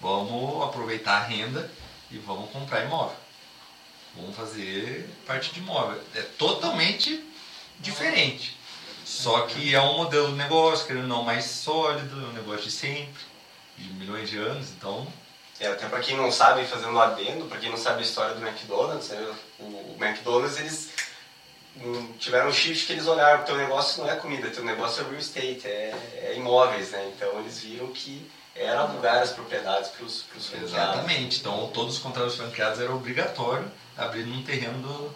[0.00, 1.70] Vamos aproveitar a renda
[2.10, 3.16] e vamos comprar imóvel.
[4.16, 6.00] Vamos fazer parte de imóvel.
[6.14, 7.24] É totalmente
[7.80, 8.56] diferente.
[9.04, 12.70] Só que é um modelo de negócio, querendo não, mais sólido, é um negócio de
[12.70, 13.22] sempre,
[13.76, 15.06] de milhões de anos, então
[15.60, 18.34] é, até para quem não sabe, fazendo um adendo, para quem não sabe a história
[18.34, 20.90] do McDonald's, né, o, McDonald's eles
[22.18, 25.08] tiveram um shift que eles olharam, o teu negócio não é comida, teu negócio é
[25.08, 27.12] real estate, é, é imóveis, né?
[27.14, 30.72] Então eles viram que era alugar as propriedades para os franqueados.
[30.72, 35.14] Exatamente, então todos os contratos franqueados era obrigatório abrir num terreno do,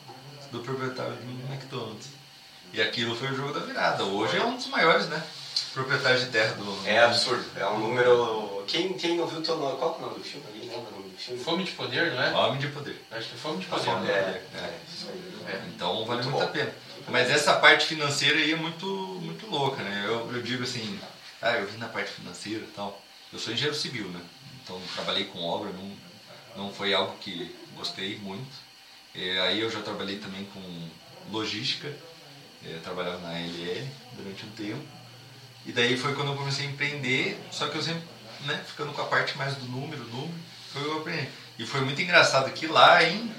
[0.50, 2.08] do proprietário do McDonald's.
[2.72, 4.04] E aquilo foi o jogo da virada.
[4.04, 5.22] Hoje é um dos maiores, né?
[5.72, 6.86] Proprietários de terra do.
[6.86, 9.78] É absurdo, é um número quem, quem ouviu o teu nome?
[9.78, 10.46] Qual é o nome do filme?
[10.46, 11.07] Alguém lembra o nome do filme?
[11.18, 12.30] Fome de Poder, não é?
[12.30, 13.04] Fome de Poder.
[13.10, 13.84] Acho que é Fome de Poder.
[13.84, 14.42] Fome de é, poder.
[14.54, 15.52] É, é.
[15.52, 15.62] É.
[15.74, 16.72] Então vale muito, muito a pena.
[17.08, 20.04] Mas essa parte financeira aí é muito, muito louca, né?
[20.06, 20.98] Eu, eu digo assim,
[21.40, 23.00] ah, eu vim na parte financeira e tal.
[23.32, 24.20] Eu sou engenheiro civil, né?
[24.62, 25.92] Então trabalhei com obra, não,
[26.56, 28.68] não foi algo que gostei muito.
[29.14, 30.88] É, aí eu já trabalhei também com
[31.30, 31.92] logística,
[32.64, 34.86] é, trabalhava na LL durante um tempo.
[35.66, 38.02] E daí foi quando eu comecei a empreender, só que eu sempre
[38.40, 40.34] né, ficando com a parte mais do número, número,
[40.72, 41.28] foi eu aprendi.
[41.58, 43.32] E foi muito engraçado que lá em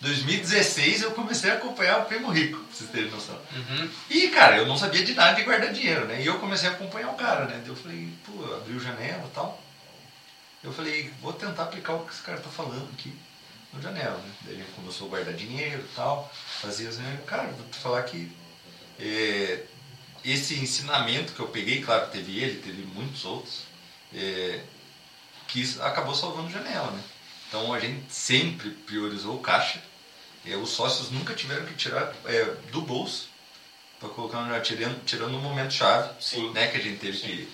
[0.00, 3.38] 2016 eu comecei a acompanhar o Primo Rico, pra vocês terem noção.
[3.54, 3.90] Uhum.
[4.10, 6.20] E, cara, eu não sabia de nada de guardar dinheiro, né?
[6.20, 7.62] E eu comecei a acompanhar o cara, né?
[7.66, 9.62] Eu falei, pô, abriu janela e tal.
[10.62, 13.12] Eu falei, vou tentar aplicar o que esse cara tá falando aqui
[13.72, 14.30] no janela, né?
[14.42, 18.30] Daí ele começou a guardar dinheiro e tal, fazia assim, cara, vou te falar que
[18.98, 19.64] é,
[20.24, 23.62] esse ensinamento que eu peguei, claro, teve ele, teve muitos outros,
[24.14, 24.60] é,
[25.52, 26.90] que acabou salvando janela.
[26.90, 27.02] Né?
[27.46, 29.82] Então a gente sempre priorizou o caixa.
[30.46, 33.28] É, os sócios nunca tiveram que tirar é, do bolso
[34.00, 36.50] para colocar no tirando, tirando no momento chave, Sim.
[36.50, 37.26] né, que a gente teve Sim.
[37.26, 37.48] que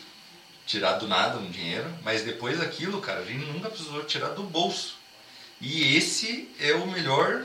[0.64, 4.44] tirar do nada um dinheiro, mas depois daquilo, cara, a gente nunca precisou tirar do
[4.44, 4.96] bolso.
[5.60, 7.44] E esse é o melhor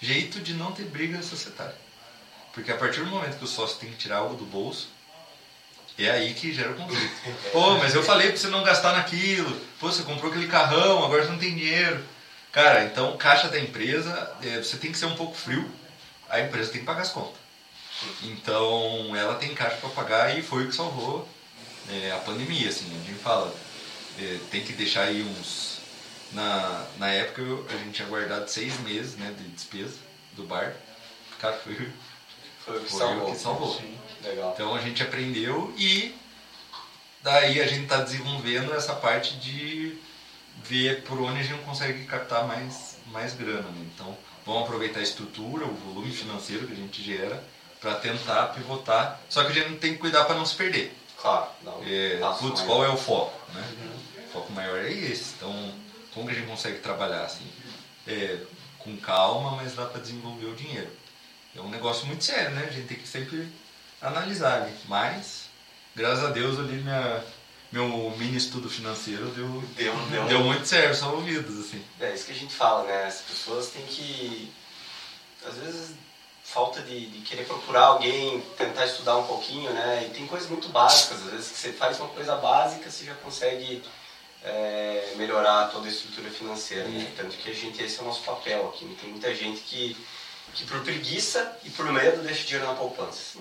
[0.00, 1.74] jeito de não ter briga societária.
[2.52, 4.88] Porque a partir do momento que o sócio tem que tirar algo do bolso,
[5.98, 7.12] é aí que gera o conflito.
[7.52, 9.60] Pô, mas eu falei pra você não gastar naquilo.
[9.80, 12.04] Pô, você comprou aquele carrão, agora você não tem dinheiro.
[12.52, 15.68] Cara, então caixa da empresa, é, você tem que ser um pouco frio.
[16.28, 17.38] A empresa tem que pagar as contas.
[18.22, 21.28] Então ela tem caixa para pagar e foi o que salvou
[21.90, 22.68] é, a pandemia.
[22.68, 23.52] Assim, a gente fala,
[24.18, 25.78] é, tem que deixar aí uns.
[26.32, 29.96] Na, na época eu, a gente tinha guardado seis meses né, de despesa
[30.34, 30.74] do bar.
[31.40, 31.74] Cara, foi,
[32.64, 33.28] foi o que foi salvou.
[33.28, 33.74] O que salvou.
[33.74, 33.97] Sim.
[34.22, 34.52] Legal.
[34.54, 36.14] Então a gente aprendeu e
[37.22, 39.98] daí a gente está desenvolvendo essa parte de
[40.64, 43.68] ver por onde a gente consegue captar mais, mais grana.
[43.68, 43.86] Né?
[43.94, 47.42] Então vamos aproveitar a estrutura, o volume financeiro que a gente gera
[47.80, 49.20] para tentar pivotar.
[49.28, 50.96] Só que a gente tem que cuidar para não se perder.
[51.20, 51.48] Claro.
[51.62, 53.36] Não, é, putz, qual é o foco?
[53.52, 53.64] Né?
[53.80, 54.24] Uhum.
[54.24, 55.34] O foco maior é esse.
[55.36, 55.74] Então,
[56.14, 57.46] como que a gente consegue trabalhar assim?
[58.06, 58.38] É,
[58.78, 60.90] com calma, mas dá para desenvolver o dinheiro.
[61.56, 62.66] É um negócio muito sério, né?
[62.68, 63.48] A gente tem que sempre
[64.00, 64.74] analisar ali.
[64.86, 65.48] Mas,
[65.94, 67.22] graças a Deus, ali minha,
[67.70, 71.84] meu mini estudo financeiro deu, deu, deu, deu muito certo, são ouvidos, assim.
[72.00, 73.04] É isso que a gente fala, né?
[73.06, 74.52] As pessoas têm que,
[75.46, 75.94] às vezes,
[76.42, 80.06] falta de, de querer procurar alguém, tentar estudar um pouquinho, né?
[80.06, 83.14] E tem coisas muito básicas, às vezes que você faz uma coisa básica, você já
[83.16, 83.82] consegue
[84.42, 87.12] é, melhorar toda a estrutura financeira, né?
[87.16, 88.84] Tanto que a gente, esse é o nosso papel aqui.
[88.84, 88.96] Né?
[89.00, 89.96] Tem muita gente que,
[90.54, 93.38] que por preguiça e por medo deixa dinheiro na poupança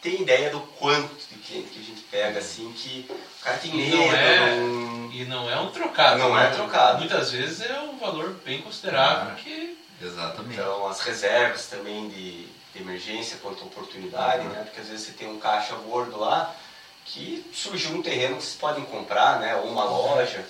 [0.00, 3.74] tem ideia do quanto de cliente que a gente pega, assim, que o cara tem
[3.74, 3.96] medo.
[3.96, 5.12] Não é, não...
[5.12, 6.18] E não é um trocado.
[6.18, 6.98] Não é trocado.
[6.98, 9.76] Muitas vezes é um valor bem considerável ah, que...
[10.00, 10.54] Exatamente.
[10.54, 14.52] Então, as reservas também de, de emergência quanto oportunidade, uhum.
[14.52, 14.62] né?
[14.62, 16.54] Porque às vezes você tem um caixa gordo lá
[17.04, 19.56] que surgiu um terreno que vocês podem comprar, né?
[19.56, 20.44] Ou uma loja.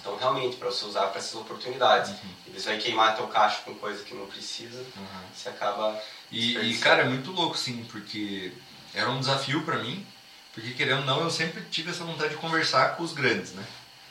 [0.00, 2.10] Então, realmente, para você usar para essas oportunidades.
[2.10, 2.30] Uhum.
[2.48, 5.06] E você vai queimar teu caixa com coisa que não precisa, uhum.
[5.34, 5.98] você acaba.
[6.34, 8.50] E, e, cara, é muito louco, sim, porque
[8.92, 10.04] era um desafio para mim,
[10.52, 13.64] porque querendo ou não, eu sempre tive essa vontade de conversar com os grandes, né?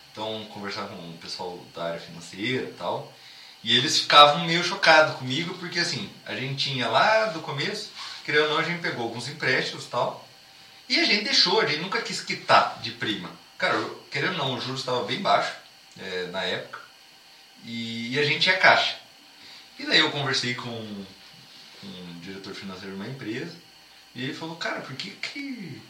[0.10, 3.12] Então, conversar com o pessoal da área financeira e tal.
[3.62, 7.92] E eles ficavam meio chocados comigo, porque assim, a gente tinha lá do começo,
[8.24, 10.26] querendo ou não, a gente pegou alguns empréstimos e tal,
[10.88, 13.30] e a gente deixou, a gente nunca quis quitar de prima.
[13.58, 13.78] Cara,
[14.10, 15.52] querendo ou não, o juros estava bem baixo
[15.98, 16.80] é, na época,
[17.66, 18.98] e, e, a gente tinha caixa.
[19.80, 21.06] E daí eu conversei com,
[21.82, 23.54] com diretor financeiro de uma empresa,
[24.16, 25.82] e ele falou, cara, por que, que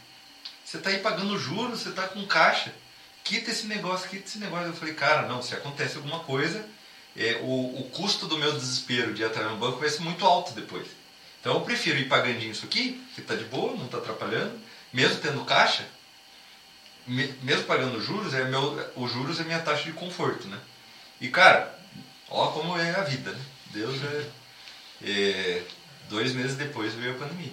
[0.64, 2.74] você está aí pagando juros, você está com caixa?
[3.22, 4.66] Quita esse negócio, quita esse negócio.
[4.66, 6.66] Eu falei, cara, não, se acontece alguma coisa,
[7.16, 10.24] é, o, o custo do meu desespero de ir atrás no banco vai ser muito
[10.24, 10.86] alto depois.
[11.40, 14.58] Então eu prefiro ir pagando isso aqui, que está de boa, não está atrapalhando,
[14.92, 15.86] mesmo tendo caixa,
[17.06, 20.58] me, mesmo pagando juros, é meu, os juros é minha taxa de conforto, né?
[21.20, 21.78] E cara,
[22.30, 23.44] ó como é a vida, né?
[23.66, 24.30] Deus é,
[25.02, 25.62] é
[26.08, 27.52] dois meses depois veio a pandemia.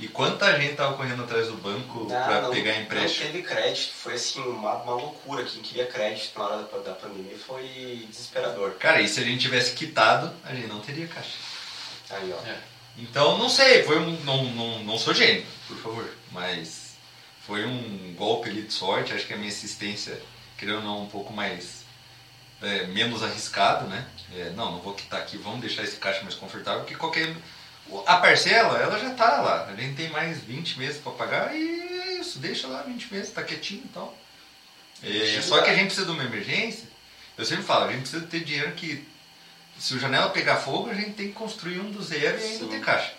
[0.00, 3.26] E quanta gente tava correndo atrás do banco para pegar empréstimo?
[3.26, 5.44] Não teve crédito, foi assim, uma, uma loucura.
[5.44, 8.72] Quem queria crédito na hora da, da pandemia foi desesperador.
[8.78, 11.36] Cara, e se a gente tivesse quitado, a gente não teria caixa.
[12.08, 12.48] Aí, ó.
[12.48, 12.58] É.
[12.96, 14.18] Então, não sei, foi um.
[14.24, 16.94] Não, não, não sou gênio, por favor, mas
[17.46, 19.12] foi um golpe ali de sorte.
[19.12, 20.18] Acho que a minha assistência,
[20.56, 21.80] querendo ou não, um pouco mais.
[22.62, 24.06] É, menos arriscado, né?
[24.34, 27.34] É, não, não vou quitar aqui, vamos deixar esse caixa mais confortável, porque qualquer
[28.06, 29.66] a parcela, ela já está lá.
[29.66, 33.28] A gente tem mais 20 meses para pagar e é isso, deixa lá 20 meses,
[33.28, 34.16] está quietinho e tal.
[35.02, 36.88] É, só que a gente precisa de uma emergência.
[37.36, 39.06] Eu sempre falo, a gente precisa ter dinheiro que,
[39.78, 42.66] se o janela pegar fogo, a gente tem que construir um do zero e ainda
[42.66, 43.14] ter caixa.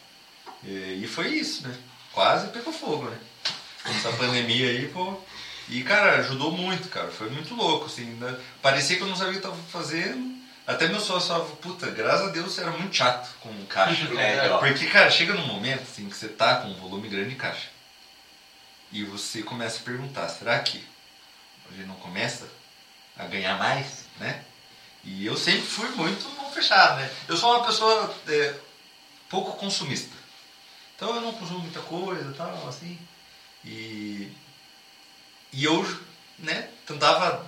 [0.64, 1.76] E, e foi isso, né?
[2.14, 3.18] Quase pegou fogo, né?
[3.86, 5.18] Essa pandemia aí, pô.
[5.70, 7.10] E, cara, ajudou muito, cara.
[7.10, 8.06] Foi muito louco, assim.
[8.06, 8.38] Né?
[8.62, 10.41] Parecia que eu não sabia o que estava fazendo.
[10.66, 14.08] Até meu sócio falava, puta, graças a Deus era muito chato com caixa.
[14.18, 17.36] É, Porque, cara, chega num momento assim que você tá com um volume grande de
[17.36, 17.70] caixa.
[18.92, 20.84] E você começa a perguntar, será que
[21.70, 22.48] a gente não começa
[23.18, 24.44] a ganhar mais, né?
[25.04, 27.12] E eu sempre fui muito mão fechada, né?
[27.28, 28.56] Eu sou uma pessoa é,
[29.30, 30.16] pouco consumista.
[30.96, 33.00] Então eu não consumo muita coisa e tal, assim.
[33.66, 34.32] E,
[35.52, 35.84] e eu,
[36.38, 37.46] né, tentava,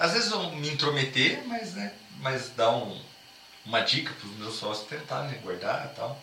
[0.00, 2.98] às vezes eu me intrometer, mas, né, mas dar um,
[3.66, 6.20] uma dica para os meus sócios tentar né, guardar e tal.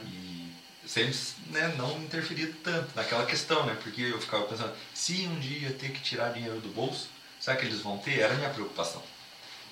[0.00, 0.08] Uhum.
[0.08, 0.52] E
[0.86, 1.16] sempre
[1.48, 3.76] né, não interferir tanto naquela questão, né?
[3.82, 7.08] Porque eu ficava pensando, se um dia ter que tirar dinheiro do bolso,
[7.38, 8.20] será que eles vão ter?
[8.20, 9.02] Era a minha preocupação.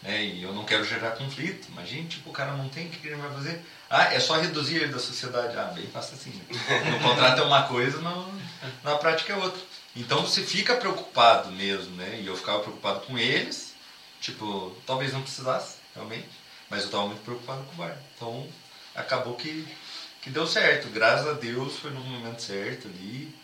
[0.03, 0.24] Né?
[0.24, 1.68] E eu não quero gerar conflito.
[1.70, 3.64] Imagina, tipo, o cara não tem, o que ele vai fazer?
[3.90, 5.57] Ah, é só reduzir ele da sociedade.
[5.57, 6.30] Ah, bem fácil assim.
[6.30, 6.44] Né?
[6.92, 8.40] No contrato é uma coisa, no,
[8.84, 9.61] na prática é outra.
[9.99, 12.20] Então você fica preocupado mesmo, né?
[12.22, 13.68] E eu ficava preocupado com eles,
[14.20, 16.28] Tipo, talvez não precisasse, realmente,
[16.68, 17.96] mas eu estava muito preocupado com o bar.
[18.16, 18.46] Então,
[18.94, 19.66] acabou que,
[20.20, 20.88] que deu certo.
[20.88, 23.34] Graças a Deus foi no momento certo ali.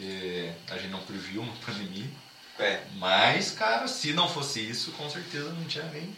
[0.00, 2.10] É, a gente não previu uma pandemia.
[2.58, 2.80] É.
[2.94, 6.16] Mas, cara, se não fosse isso, com certeza não tinha nem.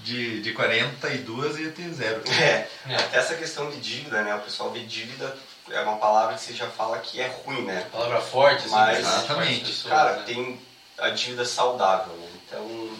[0.00, 2.22] De, de 42 ia ter zero.
[2.28, 4.34] É, é, até essa questão de dívida, né?
[4.34, 5.36] O pessoal vê dívida,
[5.70, 7.86] é uma palavra que você já fala que é ruim, né?
[7.90, 9.64] Palavra forte, assim, mas, exatamente.
[9.64, 10.22] Pessoas, cara, né?
[10.26, 10.60] tem
[10.98, 12.28] a dívida saudável, né?
[12.46, 12.90] Então,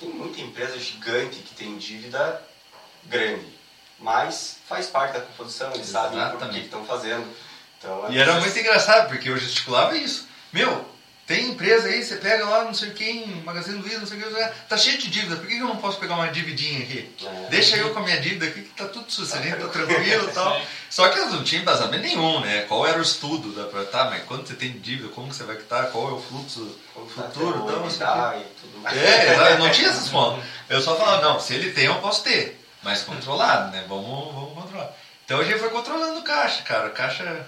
[0.00, 2.42] tem muita empresa gigante que tem dívida
[3.04, 3.52] grande,
[3.98, 6.22] mas faz parte da composição, eles Exatamente.
[6.22, 7.26] sabem por que estão fazendo.
[7.78, 10.26] Então, e era muito engraçado, porque eu gesticulava isso.
[10.52, 10.84] Meu,
[11.28, 14.52] tem empresa aí, você pega lá, não sei quem, Magazine Luiza, não sei o que,
[14.66, 17.14] tá cheio de dívida, por que eu não posso pegar uma dividinha aqui?
[17.22, 17.48] É.
[17.50, 20.58] Deixa eu com a minha dívida aqui, que tá tudo sucedendo, tá tranquilo e tal.
[20.88, 22.62] Só que eu não tinha embasamento nenhum, né?
[22.62, 25.44] Qual era o estudo da pra, tá, mas quando você tem dívida, como que você
[25.44, 28.96] vai quitar, qual é o fluxo como futuro, então, assim, e tudo mais.
[28.96, 30.42] É, eu não tinha essas fontes.
[30.66, 33.86] Eu só falava, não, se ele tem, eu posso ter, mas controlado, né?
[33.88, 34.94] Vamos, vamos controlar.
[35.24, 37.46] Então a gente foi controlando caixa, cara, caixa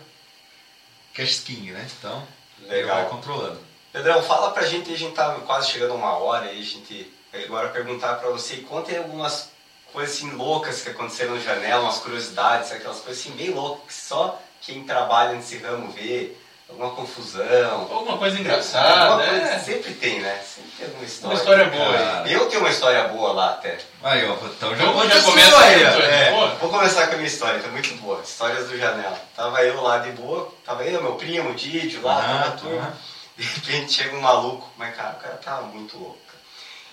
[1.13, 1.87] cash skin, né?
[1.99, 2.27] Então,
[2.67, 2.97] Legal.
[2.97, 3.70] vai controlando.
[3.93, 7.13] Pedrão, fala pra gente, a gente tá quase chegando a uma hora aí, a gente
[7.45, 9.51] agora perguntar pra você, conta algumas
[9.93, 13.93] coisas assim loucas que aconteceram no janela, umas curiosidades, aquelas coisas assim bem loucas que
[13.95, 16.33] só quem trabalha nesse ramo vê,
[16.69, 17.89] alguma confusão.
[17.91, 19.13] Alguma coisa engraçada.
[19.13, 19.59] Alguma coisa, é.
[19.59, 20.41] Sempre tem, né?
[20.45, 21.35] Sempre tem alguma história.
[21.35, 22.29] Uma história boa.
[22.29, 23.79] Eu tenho uma história boa lá até.
[24.03, 25.83] Aí, ó, então já, vou já começa aí.
[25.83, 28.21] É, vou começar com a minha história, tá muito boa.
[28.23, 29.19] Histórias do Janela.
[29.35, 32.57] Tava eu lá de boa, tava eu, meu primo, o Didio lá, ah, tava a
[32.59, 32.97] turma.
[32.97, 33.20] Ah.
[33.41, 36.21] De repente chega um maluco, mas cara, o cara tava muito louco.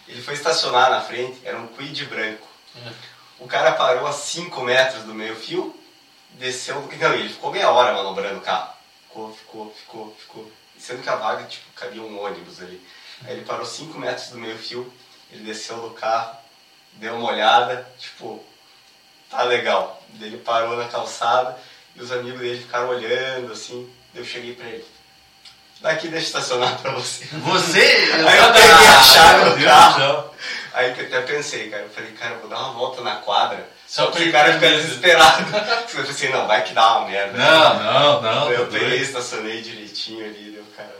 [0.07, 2.47] Ele foi estacionar na frente, era um quid branco.
[2.73, 2.93] Uhum.
[3.39, 5.77] O cara parou a 5 metros do meio fio,
[6.35, 6.81] desceu.
[6.81, 8.73] Não, ele ficou meia hora manobrando o carro.
[9.09, 10.51] Ficou, ficou, ficou, ficou.
[10.79, 12.81] Sendo que a vaga, tipo, cabia um ônibus ali.
[13.25, 14.89] Aí ele parou 5 metros do meio fio,
[15.29, 16.37] ele desceu do carro,
[16.93, 18.41] deu uma olhada, tipo,
[19.29, 20.01] tá legal.
[20.21, 21.59] Ele parou na calçada
[21.93, 23.93] e os amigos dele ficaram olhando, assim.
[24.15, 24.96] Eu cheguei pra ele.
[25.81, 27.25] Daqui deixa eu estacionar pra você.
[27.25, 27.79] Você?
[27.79, 30.31] Aí eu peguei a chave do carro.
[30.73, 33.67] Aí eu até pensei, cara, eu falei, cara, eu vou dar uma volta na quadra.
[33.87, 35.45] Só que o cara fica desesperado.
[35.97, 37.37] eu pensei, não, vai que dá uma merda.
[37.37, 38.51] Não, não, não.
[38.51, 40.93] Eu tá peguei, estacionei direitinho ali, deu, cara,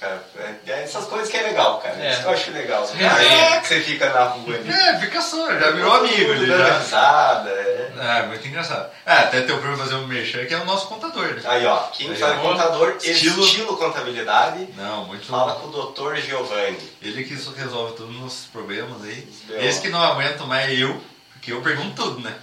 [0.00, 0.22] cara.
[0.36, 1.96] É, é, essas coisas que é legal, cara.
[2.00, 2.10] É.
[2.10, 2.88] Isso que eu acho legal.
[2.98, 4.70] É, que você fica na rua ali.
[4.70, 6.46] É, fica só, já virou amigo ali.
[6.46, 6.78] Já.
[6.78, 7.92] Risada, é.
[7.98, 8.90] é, muito engraçado.
[9.04, 11.26] É, até teu primo fazer um mexer que é o nosso contador.
[11.26, 11.42] Né?
[11.44, 13.42] Aí, ó, quem Aí, faz contador, estilo...
[13.42, 14.68] estilo contabilidade.
[14.76, 16.78] Não, muito Fala com o doutor Giovanni.
[17.02, 19.28] Ele que resolve todos os nossos problemas aí.
[19.60, 21.00] Esse que não aguento mais eu,
[21.32, 22.34] porque eu pergunto tudo, né?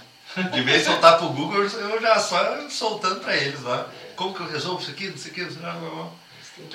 [0.52, 3.86] De vez em soltar pro Google, eu já só soltando pra eles lá.
[4.14, 6.25] Como que eu resolvo isso aqui, não sei o que, não sei o que.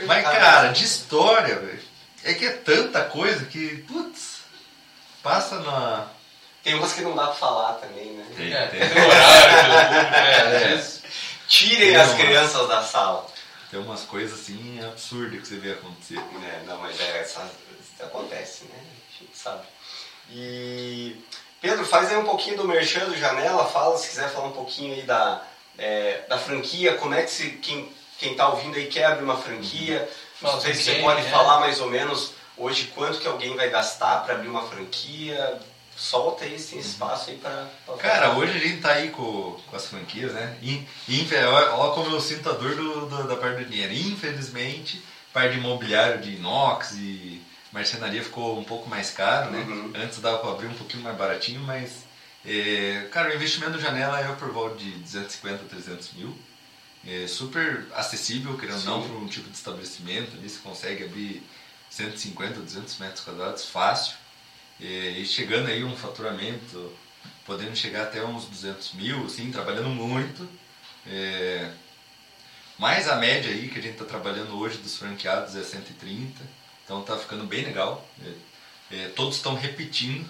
[0.05, 1.84] Mas, cara, de história, velho,
[2.23, 4.41] é que é tanta coisa que, putz,
[5.23, 6.07] passa na.
[6.63, 8.25] Tem umas que não dá pra falar também, né?
[8.36, 8.79] Tem, é, tem.
[8.88, 10.84] tem horário, é, é.
[11.47, 13.27] Tirem tem as umas, crianças da sala.
[13.71, 16.17] Tem umas coisas assim absurdas que você vê acontecer.
[16.17, 18.79] É, não, mas é, essa, isso acontece, né?
[18.79, 19.63] A gente sabe.
[20.29, 21.15] E.
[21.59, 24.95] Pedro, faz aí um pouquinho do Merchan do Janela, fala se quiser falar um pouquinho
[24.95, 25.43] aí da,
[25.77, 27.51] é, da franquia, como é que se.
[27.51, 27.91] Quem,
[28.22, 30.07] quem está ouvindo aí quer abrir uma franquia.
[30.41, 31.30] Não sei se você pode é.
[31.30, 35.59] falar mais ou menos hoje quanto que alguém vai gastar para abrir uma franquia.
[35.97, 37.67] Solta aí, tem espaço aí para.
[37.97, 40.55] Cara, hoje a gente está aí com, com as franquias, né?
[41.69, 43.93] olha como eu sinto a dor do, do, da parte do dinheiro.
[43.93, 45.03] Infelizmente,
[45.34, 47.41] parte de imobiliário de inox e
[47.72, 49.59] marcenaria ficou um pouco mais caro, né?
[49.59, 49.93] Uhum.
[49.95, 52.09] Antes dava para abrir um pouquinho mais baratinho, mas.
[52.43, 56.36] É, cara, o investimento do janela é por volta de 250, 300 mil
[57.06, 60.38] é super acessível, querendo ou não, para um tipo de estabelecimento.
[60.38, 61.43] Ali você consegue abrir
[61.89, 64.16] 150, 200 metros quadrados fácil.
[64.80, 66.91] E chegando aí um faturamento,
[67.45, 70.47] podendo chegar até uns 200 mil, assim, trabalhando muito.
[71.06, 71.72] É,
[72.78, 76.41] mais a média aí que a gente está trabalhando hoje dos franqueados é 130,
[76.84, 78.08] então está ficando bem legal.
[78.26, 80.28] É, é, todos estão repetindo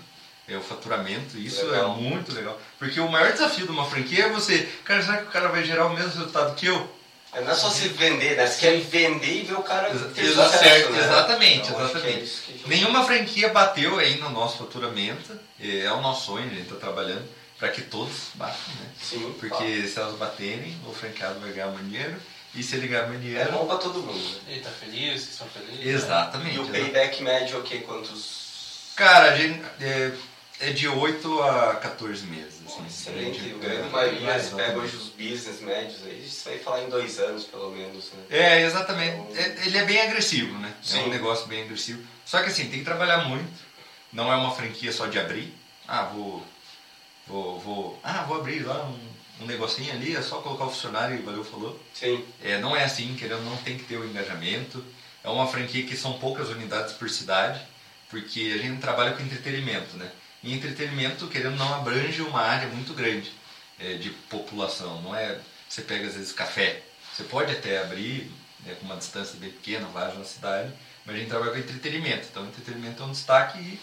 [0.53, 1.93] é o faturamento, isso é legal.
[1.93, 2.59] é muito legal.
[2.77, 5.63] Porque o maior desafio de uma franquia é você, cara, será que o cara vai
[5.63, 7.01] gerar o mesmo resultado que eu?
[7.33, 8.45] É, não é só se vender, né?
[8.45, 10.99] Você quer vender e ver o cara ter Exa sucesso, certo, né?
[10.99, 12.17] Exatamente, então, exatamente.
[12.17, 12.67] É gente...
[12.67, 15.39] Nenhuma franquia bateu aí no nosso faturamento.
[15.59, 17.25] É o nosso sonho, a gente está trabalhando
[17.57, 18.89] para que todos batam, né?
[19.01, 19.33] Sim.
[19.39, 22.15] Porque se elas baterem, o franqueado vai ganhar dinheiro.
[22.53, 23.39] E se ele ganhar dinheiro.
[23.39, 24.19] É bom para todo mundo.
[24.19, 24.39] Né?
[24.49, 25.85] Ele tá feliz, vocês estão felizes.
[25.85, 26.55] Exatamente.
[26.57, 27.77] E o payback médio é o quê?
[27.77, 28.91] Quantos.
[28.95, 29.61] Cara, a gente.
[29.79, 30.11] É,
[30.61, 32.61] é de 8 a 14 meses.
[32.65, 33.53] Assim, Excelente.
[33.53, 37.19] O grande maioria, se pega hoje os business médios, aí você vai falar em dois
[37.19, 38.11] anos pelo menos.
[38.13, 38.23] Né?
[38.29, 39.17] É, exatamente.
[39.17, 39.35] Então...
[39.35, 40.73] É, ele é bem agressivo, né?
[40.81, 40.99] Sim.
[40.99, 42.03] É um negócio bem agressivo.
[42.25, 43.51] Só que assim, tem que trabalhar muito.
[44.13, 45.53] Não é uma franquia só de abrir.
[45.87, 46.45] Ah, vou.
[47.27, 47.59] Vou.
[47.59, 51.21] vou ah, vou abrir lá um, um negocinho ali, é só colocar o funcionário e
[51.21, 51.79] valeu, falou.
[51.93, 52.23] Sim.
[52.43, 54.83] É, não é assim, querendo, não tem que ter o engajamento.
[55.23, 57.61] É uma franquia que são poucas unidades por cidade,
[58.09, 60.11] porque a gente trabalha com entretenimento, né?
[60.43, 63.31] E entretenimento, querendo não, abrange uma área muito grande
[63.79, 65.01] é, de população.
[65.01, 65.39] Não é.
[65.69, 66.81] Você pega às vezes café.
[67.13, 68.31] Você pode até abrir
[68.65, 70.73] né, com uma distância bem pequena, várias na cidade,
[71.05, 72.27] mas a gente trabalha com entretenimento.
[72.29, 73.59] Então, entretenimento é um destaque.
[73.59, 73.79] E,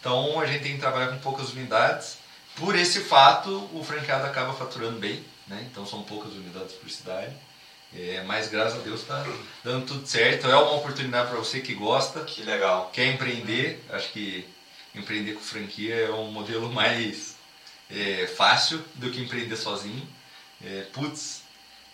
[0.00, 2.18] então, a gente tem que trabalhar com poucas unidades.
[2.56, 5.24] Por esse fato, o franqueado acaba faturando bem.
[5.46, 5.66] Né?
[5.70, 7.34] Então, são poucas unidades por cidade.
[7.94, 9.24] É, mas graças a Deus está
[9.64, 10.46] dando tudo certo.
[10.46, 12.20] É uma oportunidade para você que gosta.
[12.20, 12.90] Que legal.
[12.92, 13.84] Quer empreender.
[13.90, 14.46] Acho que
[14.94, 17.36] empreender com franquia é um modelo mais
[17.90, 20.06] é, fácil do que empreender sozinho.
[20.64, 21.42] É, putz,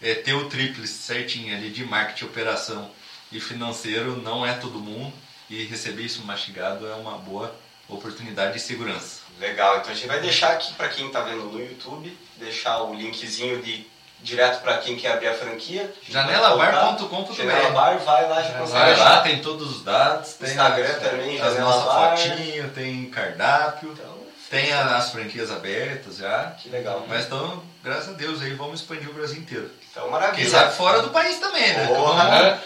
[0.00, 2.90] é, ter o tríplice certinho ali de marketing, operação
[3.30, 5.12] e financeiro não é todo mundo
[5.48, 7.54] e receber isso mastigado é uma boa
[7.88, 9.20] oportunidade de segurança.
[9.38, 12.94] Legal, então a gente vai deixar aqui para quem está vendo no YouTube, deixar o
[12.94, 13.86] linkzinho de
[14.24, 15.92] direto para quem quer abrir a franquia.
[16.08, 18.78] Janelabar.com.br Janela Bar, vai lá, já consegue.
[18.78, 20.32] Vai lá, tem todos os dados.
[20.34, 23.92] Tem Instagram as, também, as nossas fotinhos, tem cardápio.
[23.92, 24.14] Então,
[24.50, 26.54] tem as franquias abertas já.
[26.58, 27.04] Que legal.
[27.08, 29.70] Mas então, graças a Deus, aí vamos expandir o Brasil inteiro.
[29.90, 30.42] Então, maravilha.
[30.42, 31.86] Quem sabe fora do país também, né?
[31.86, 32.20] Como,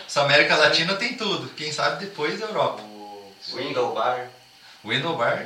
[0.06, 1.48] essa América Latina tem tudo.
[1.50, 2.82] Quem sabe depois da Europa.
[2.82, 4.28] O Window Bar.
[4.84, 5.44] Window Bar.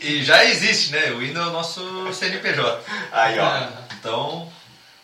[0.00, 1.10] E, e, já existe, né?
[1.10, 2.80] O Window é o nosso CNPJ.
[3.12, 3.88] Aí, ó.
[3.98, 4.50] Então,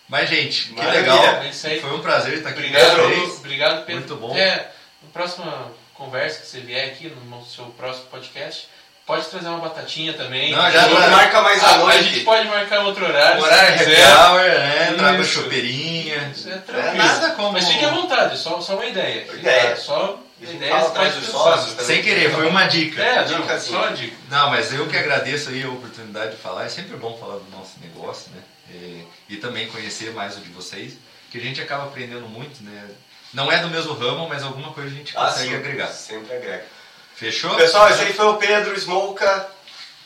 [0.09, 1.25] mas, gente, que legal.
[1.25, 3.39] É Foi um prazer estar aqui obrigado, com vocês.
[3.39, 4.01] Obrigado, Pedro.
[4.01, 4.37] Muito bom.
[4.37, 4.71] É,
[5.03, 8.69] na próxima conversa que você vier aqui, no seu próximo podcast,
[9.07, 10.51] Pode trazer uma batatinha também.
[10.53, 12.05] Não, já Não marca mais a, à a noite.
[12.05, 13.43] gente pode marcar outro horário.
[13.43, 14.95] Horário se happy hour, né?
[14.97, 16.33] Traga chopeirinha.
[16.35, 16.97] Isso é É tranquilo.
[16.97, 17.53] nada como.
[17.53, 19.27] Mas fique à vontade, só, só uma ideia.
[19.31, 19.77] Ideia.
[19.77, 21.45] Só a gente ideia fala você atrás pode dos pensar.
[21.45, 21.85] sócios também.
[21.87, 23.03] Sem querer, foi uma dica.
[23.03, 24.17] É, não, Dica, só a dica.
[24.31, 26.65] Não, mas eu que agradeço aí a oportunidade de falar.
[26.65, 28.41] É sempre bom falar do nosso negócio, né?
[28.71, 30.95] E, e também conhecer mais o de vocês,
[31.31, 32.89] que a gente acaba aprendendo muito, né?
[33.33, 35.89] Não é do mesmo ramo, mas alguma coisa a gente Ah, consegue sim, agregar.
[35.89, 36.65] Sempre agrega.
[37.15, 37.55] Fechou?
[37.57, 39.49] Pessoal, esse aí foi o Pedro Smolka,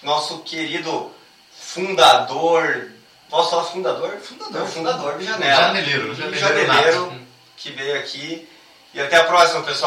[0.02, 1.12] nosso querido
[1.56, 2.90] fundador.
[3.28, 4.18] Posso falar fundador?
[4.18, 4.62] Fundador.
[4.62, 5.62] É fundador do Janela.
[5.62, 7.20] Janeleiro, janeleiro janeleiro
[7.56, 8.48] que veio aqui.
[8.94, 9.76] E até a próxima, pessoal.